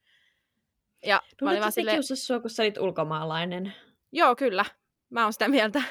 [1.05, 2.03] Ja no, mä olin vaan silleen...
[2.03, 3.73] sua, kun sä olit ulkomaalainen.
[4.11, 4.65] Joo, kyllä.
[5.09, 5.83] Mä oon sitä mieltä.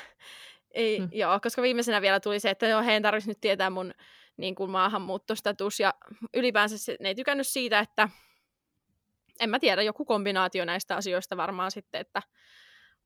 [0.71, 1.09] Ei, hmm.
[1.13, 3.95] Joo, koska viimeisenä vielä tuli se, että joo, heidän tarvitsisi nyt tietää mun
[4.37, 5.95] niin kuin maahanmuuttostatus, ja
[6.35, 8.09] ylipäänsä se, ne ei tykännyt siitä, että
[9.41, 12.23] en mä tiedä, joku kombinaatio näistä asioista varmaan sitten, että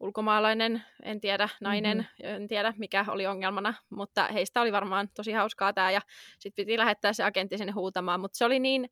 [0.00, 2.34] ulkomaalainen, en tiedä, nainen, mm-hmm.
[2.34, 6.00] en tiedä mikä oli ongelmana, mutta heistä oli varmaan tosi hauskaa tämä ja
[6.38, 8.90] sitten piti lähettää se agentti sinne huutamaan, mutta se oli niin,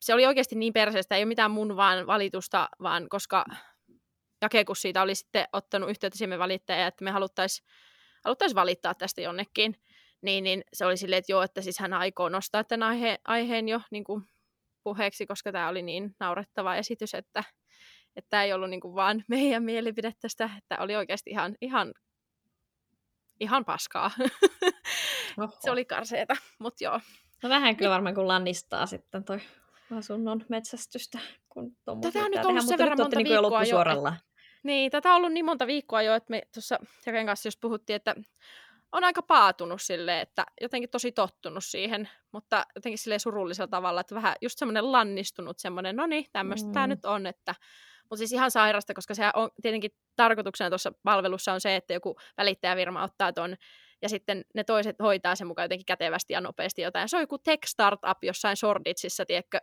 [0.00, 3.44] se oli oikeasti niin perseestä, ei ole mitään mun vaan valitusta, vaan koska
[4.42, 7.68] Jakekus siitä oli sitten ottanut yhteyttä siihen valittajaan, että me haluttaisiin
[8.24, 9.76] haluttais valittaa tästä jonnekin,
[10.22, 13.68] niin, niin se oli silleen, että joo, että siis hän aikoo nostaa tämän aihe, aiheen
[13.68, 14.24] jo niin kuin
[14.84, 17.44] puheeksi, koska tämä oli niin naurettava esitys, että
[18.16, 21.92] että tämä ei ollut niin kuin vaan meidän mielipide tästä, että oli oikeasti ihan, ihan,
[23.40, 24.10] ihan paskaa.
[25.64, 27.00] se oli karseeta, mutta joo.
[27.42, 29.40] No vähän kyllä varmaan kun lannistaa sitten toi
[29.98, 31.18] asunnon metsästystä.
[31.48, 33.80] Kun tätä on nyt ollut sen verran monta niin viikkoa jo.
[33.80, 34.20] Et,
[34.62, 37.96] niin, tätä on ollut niin monta viikkoa jo, että me tuossa Jaken kanssa jos puhuttiin,
[37.96, 38.14] että
[38.92, 44.14] on aika paatunut sille, että jotenkin tosi tottunut siihen, mutta jotenkin sille surullisella tavalla, että
[44.14, 46.72] vähän just semmoinen lannistunut semmoinen, no niin, tämmöistä mm.
[46.72, 47.54] tämä nyt on, että
[48.02, 52.16] mutta siis ihan sairasta, koska se on tietenkin tarkoituksena tuossa palvelussa on se, että joku
[52.36, 53.56] välittäjävirma ottaa ton
[54.02, 57.08] ja sitten ne toiset hoitaa sen mukaan jotenkin kätevästi ja nopeasti jotain.
[57.08, 59.58] Se on joku tech startup jossain Sorditsissa, tiedätkö,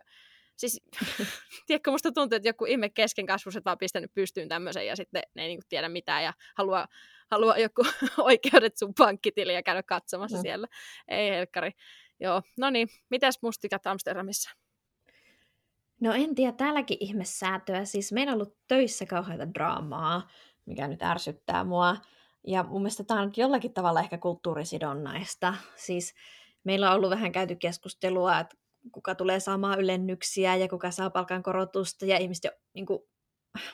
[0.56, 0.80] Siis,
[1.66, 5.48] tiedätkö, musta tuntuu, että joku ihme keskenkasvuset vaan pistänyt pystyyn tämmöisen ja sitten ne ei
[5.48, 6.88] niinku tiedä mitään ja haluaa,
[7.30, 7.84] haluaa joku
[8.18, 10.42] oikeudet sun pankkitili ja käydä katsomassa no.
[10.42, 10.66] siellä.
[11.08, 11.72] Ei helkkari.
[12.20, 14.50] Joo, no niin, mitäs mustikat Amsterdamissa?
[16.00, 17.84] No en tiedä, täälläkin ihmessäätöä.
[17.84, 20.28] Siis meillä on ollut töissä kauheita draamaa,
[20.66, 21.96] mikä nyt ärsyttää mua.
[22.46, 25.54] Ja mun mielestä tämä on nyt jollakin tavalla ehkä kulttuurisidonnaista.
[25.76, 26.14] Siis
[26.64, 28.56] meillä on ollut vähän käyty keskustelua, että
[28.92, 32.98] kuka tulee saamaan ylennyksiä ja kuka saa palkankorotusta ja ihmiset niin kuin,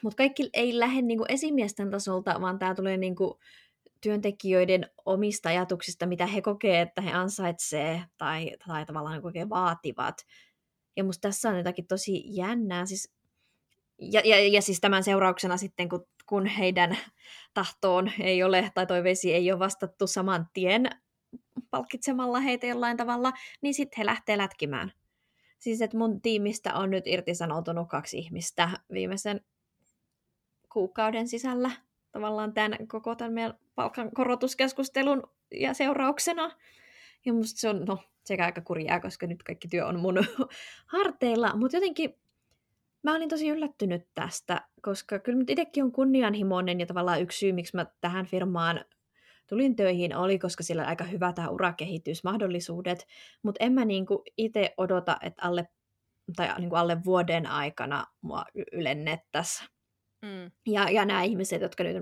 [0.03, 3.35] mutta kaikki ei lähde niin kuin esimiesten tasolta, vaan tämä tulee niin kuin
[4.01, 10.27] työntekijöiden omista ajatuksista, mitä he kokee, että he ansaitsee tai, tai tavallaan kokee vaativat.
[10.97, 12.87] Ja musta tässä on jotakin tosi jännää.
[12.87, 13.13] Siis,
[13.99, 16.99] ja, ja, ja siis tämän seurauksena sitten, kun, kun heidän
[17.55, 20.91] tahtoon ei ole, tai toiveisiin ei ole vastattu saman tien
[21.71, 24.93] palkitsemalla heitä jollain tavalla, niin sitten he lähtee lätkimään.
[25.59, 29.41] Siis että mun tiimistä on nyt irtisanoutunut kaksi ihmistä viimeisen
[30.77, 31.71] kuukauden sisällä
[32.13, 36.51] tavallaan tämän koko tämän meidän palkankorotuskeskustelun ja seurauksena.
[37.25, 40.15] Ja musta se on, no, sekä aika kurjaa, koska nyt kaikki työ on mun
[40.95, 42.15] harteilla, mutta jotenkin
[43.03, 47.53] mä olin tosi yllättynyt tästä, koska kyllä nyt itsekin on kunnianhimoinen ja tavallaan yksi syy,
[47.53, 48.85] miksi mä tähän firmaan
[49.47, 53.07] tulin töihin, oli, koska sillä on aika hyvä tämä urakehitysmahdollisuudet,
[53.43, 55.69] mutta en mä niinku itse odota, että alle,
[56.37, 59.76] tai niinku alle vuoden aikana mua ylennettäisiin
[60.23, 60.51] Mm.
[60.67, 61.97] Ja, ja nämä ihmiset, jotka nyt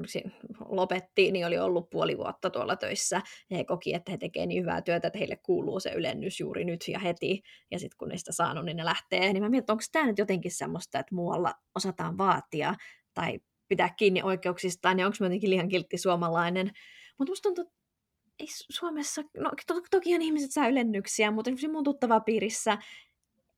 [0.68, 4.62] lopetti, niin oli ollut puoli vuotta tuolla töissä, ja he koki, että he tekevät niin
[4.62, 8.32] hyvää työtä, että heille kuuluu se ylennys juuri nyt ja heti, ja sitten kun niistä
[8.32, 9.32] saanut, niin ne lähtee.
[9.32, 12.74] Niin mä mietin, onko tämä nyt jotenkin semmoista, että muualla osataan vaatia
[13.14, 13.38] tai
[13.68, 16.70] pitää kiinni oikeuksistaan, ja onko mä jotenkin liian kiltti suomalainen.
[17.18, 17.72] Mutta musta tuntuu,
[18.38, 22.78] ei Suomessa, no to, tokihan ihmiset saa ylennyksiä, mutta mun tuttava piirissä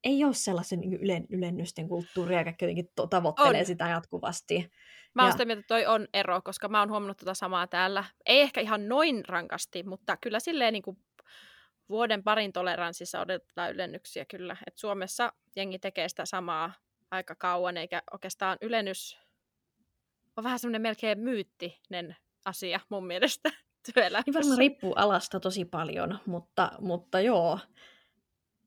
[0.06, 3.66] ei ole sellaisen niin ylen, ylennysten kulttuuria, joka jotenkin to- tavoittelee on.
[3.66, 4.70] sitä jatkuvasti.
[5.14, 8.04] Mä oon sitä mieltä, että toi on ero, koska mä oon huomannut tota samaa täällä.
[8.26, 10.98] Ei ehkä ihan noin rankasti, mutta kyllä silleen niin kuin
[11.88, 14.56] vuoden parin toleranssissa odotetaan ylennyksiä kyllä.
[14.66, 16.72] Et Suomessa jengi tekee sitä samaa
[17.10, 19.18] aika kauan, eikä oikeastaan ylennys
[20.36, 23.52] on vähän semmoinen melkein myyttinen asia mun mielestä
[23.94, 24.24] työelämässä.
[24.30, 27.58] Niin varmaan riippuu alasta tosi paljon, mutta, mutta joo.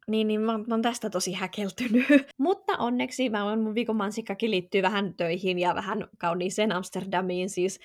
[0.09, 2.05] Niin, niin mä, mä oon tästä tosi häkeltynyt.
[2.37, 7.49] Mutta onneksi mä oon, mun viikon mansikkakin liittyy vähän töihin ja vähän kauniiseen Amsterdamiin.
[7.49, 7.79] Siis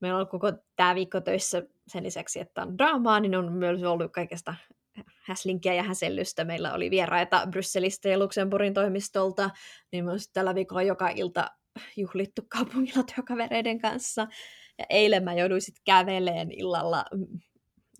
[0.00, 4.12] meillä on koko tämä viikko töissä sen lisäksi, että on draamaa, niin on myös ollut
[4.12, 4.54] kaikesta
[5.22, 6.44] häslinkiä ja häsellystä.
[6.44, 9.50] Meillä oli vieraita Brysselistä ja Luxemburgin toimistolta,
[9.92, 11.50] niin myös tällä viikolla joka ilta
[11.96, 14.26] juhlittu kaupungilla työkavereiden kanssa.
[14.78, 17.04] Ja eilen mä jouduin sitten käveleen illalla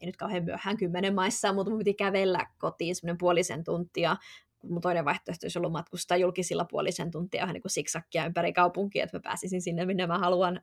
[0.00, 4.16] ei nyt kauhean myöhään kymmenen maissa, mutta mun piti kävellä kotiin semmoinen puolisen tuntia.
[4.62, 9.04] Mun toinen vaihtoehto olisi ollut matkustaa julkisilla puolisen tuntia vähän niin kuin siksakkia ympäri kaupunkia,
[9.04, 10.60] että mä pääsisin sinne, minne mä haluan.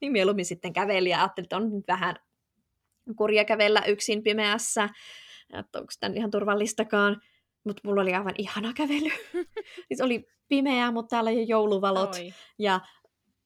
[0.00, 2.16] Niin mieluummin sitten käveli ja ajattelin, että on nyt vähän
[3.16, 4.88] kurja kävellä yksin pimeässä,
[5.52, 7.20] että onko tämä ihan turvallistakaan.
[7.64, 9.10] Mutta mulla oli aivan ihana kävely.
[9.88, 12.14] siis oli pimeää, mutta täällä jo jouluvalot.
[12.14, 12.34] Oi.
[12.58, 12.80] Ja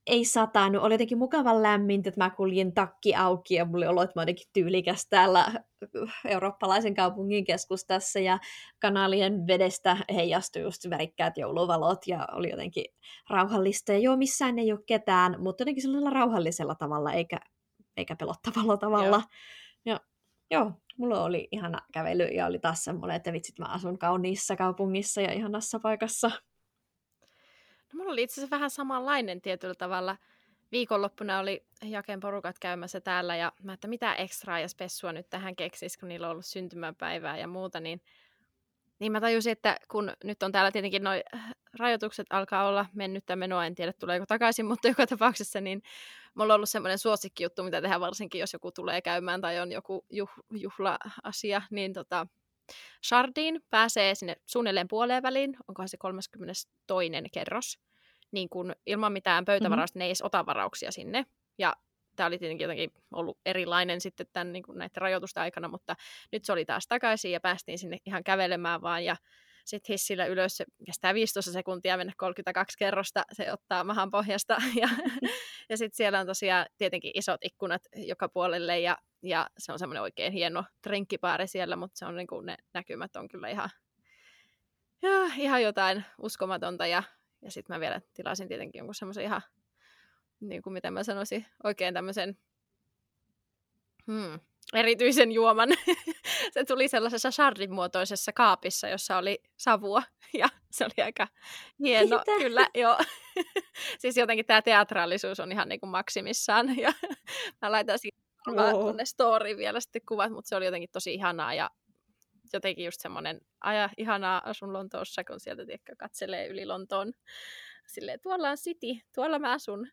[0.06, 4.02] ei satanut, oli jotenkin mukavan lämmintä, että mä kuljin takki auki ja mulla oli olo,
[4.02, 5.52] että mä jotenkin tyylikäs täällä
[6.24, 8.38] eurooppalaisen kaupungin keskustassa ja
[8.78, 12.84] kanaalien vedestä heijastui just värikkäät jouluvalot ja oli jotenkin
[13.30, 13.92] rauhallista.
[13.92, 17.38] Ja joo, missään ei ole ketään, mutta jotenkin sellaisella rauhallisella tavalla eikä,
[17.96, 19.16] eikä pelottavalla tavalla.
[19.16, 19.22] Joo.
[19.84, 20.00] Ja,
[20.50, 25.20] joo, mulla oli ihana kävely ja oli taas semmoinen, että vitsit mä asun kauniissa kaupungissa
[25.20, 26.30] ja ihanassa paikassa.
[27.94, 30.16] No, mulla oli itse asiassa vähän samanlainen tietyllä tavalla.
[30.72, 35.56] Viikonloppuna oli Jaken porukat käymässä täällä ja mä, että mitä ekstraa ja spessua nyt tähän
[35.56, 38.00] keksisi, kun niillä on ollut syntymäpäivää ja muuta, niin,
[38.98, 41.22] niin mä tajusin, että kun nyt on täällä tietenkin noin
[41.78, 45.82] rajoitukset alkaa olla mennyttä menoa, en tiedä tuleeko takaisin, mutta joka tapauksessa niin
[46.34, 50.04] mulla on ollut semmoinen suosikkijuttu, mitä tehdään varsinkin, jos joku tulee käymään tai on joku
[50.10, 52.26] juh, juhla-asia, niin tota,
[53.06, 56.68] Shardiin pääsee sinne suunnilleen puoleen väliin, onkohan se 32.
[57.32, 57.78] kerros,
[58.32, 59.98] niin kun ilman mitään pöytävarausta mm-hmm.
[59.98, 61.26] ne ei edes ota varauksia sinne.
[61.58, 61.76] Ja
[62.16, 65.96] tämä oli tietenkin jotenkin ollut erilainen sitten tämän, niin kuin näiden rajoitusten aikana, mutta
[66.32, 69.16] nyt se oli taas takaisin ja päästiin sinne ihan kävelemään vaan ja
[69.64, 74.56] sitten hissillä ylös, se kestää 15 sekuntia mennä 32 kerrosta, se ottaa mahan pohjasta.
[74.80, 74.88] Ja,
[75.68, 80.02] ja sitten siellä on tosiaan tietenkin isot ikkunat joka puolelle ja, ja se on semmoinen
[80.02, 83.70] oikein hieno trenkkipaari siellä, mutta se on niin kuin ne näkymät on kyllä ihan,
[85.02, 87.02] ja, ihan jotain uskomatonta ja,
[87.42, 89.42] ja sitten mä vielä tilasin tietenkin jonkun semmoisen ihan
[90.40, 92.38] niin kuin mitä mä sanoisin, oikein tämmöisen
[94.06, 94.40] hmm,
[94.76, 95.68] erityisen juoman.
[96.54, 100.02] se tuli sellaisessa shardin muotoisessa kaapissa, jossa oli savua
[100.40, 101.28] ja se oli aika
[101.78, 102.18] hieno.
[102.18, 102.38] Mitä?
[102.38, 102.98] Kyllä, joo.
[103.98, 106.92] siis jotenkin tämä teatraalisuus on ihan niin kuin maksimissaan ja
[107.62, 108.18] mä laitan siitä
[108.48, 108.70] oh.
[108.70, 111.70] tuonne storyin vielä sitten kuvat, mutta se oli jotenkin tosi ihanaa ja
[112.52, 117.12] jotenkin just semmoinen aja, ihanaa asun Lontoossa, kun sieltä tiedätkö, katselee yli Lontoon
[117.86, 119.88] silleen, tuolla on City, tuolla mä asun.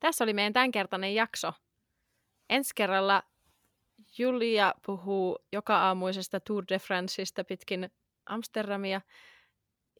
[0.00, 1.52] Tässä oli meidän tämänkertainen jakso.
[2.50, 3.22] Ensi kerralla
[4.18, 7.90] Julia puhuu joka-aamuisesta Tour de Franceista pitkin
[8.26, 9.00] Amsterdamia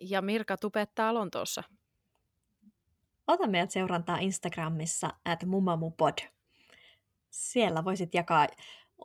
[0.00, 1.62] ja Mirka tupettaa Lontoossa.
[3.26, 6.18] Ota meidät seurantaa Instagramissa at mumamupod.
[7.30, 8.46] Siellä voisit jakaa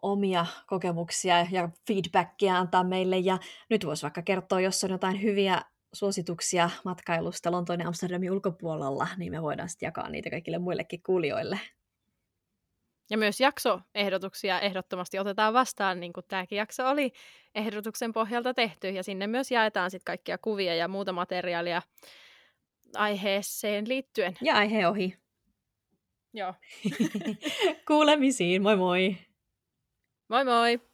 [0.02, 3.18] omia kokemuksia ja feedbackia antaa meille.
[3.18, 3.38] Ja
[3.70, 5.62] nyt voisi vaikka kertoa, jos on jotain hyviä
[5.94, 11.60] suosituksia matkailusta Lontoon ja Amsterdamin ulkopuolella, niin me voidaan sitten jakaa niitä kaikille muillekin kuulijoille.
[13.10, 17.12] Ja myös jaksoehdotuksia ehdottomasti otetaan vastaan, niin kuin tämäkin jakso oli
[17.56, 18.90] ehdotuksen pohjalta tehty.
[18.90, 21.82] Ja sinne myös jaetaan sitten kaikkia kuvia ja muuta materiaalia
[22.96, 24.38] aiheeseen liittyen.
[24.42, 25.18] Ja aihe ohi.
[26.34, 26.54] Joo.
[27.88, 29.18] Kuulemisiin, moi moi!
[30.30, 30.93] Moi moi!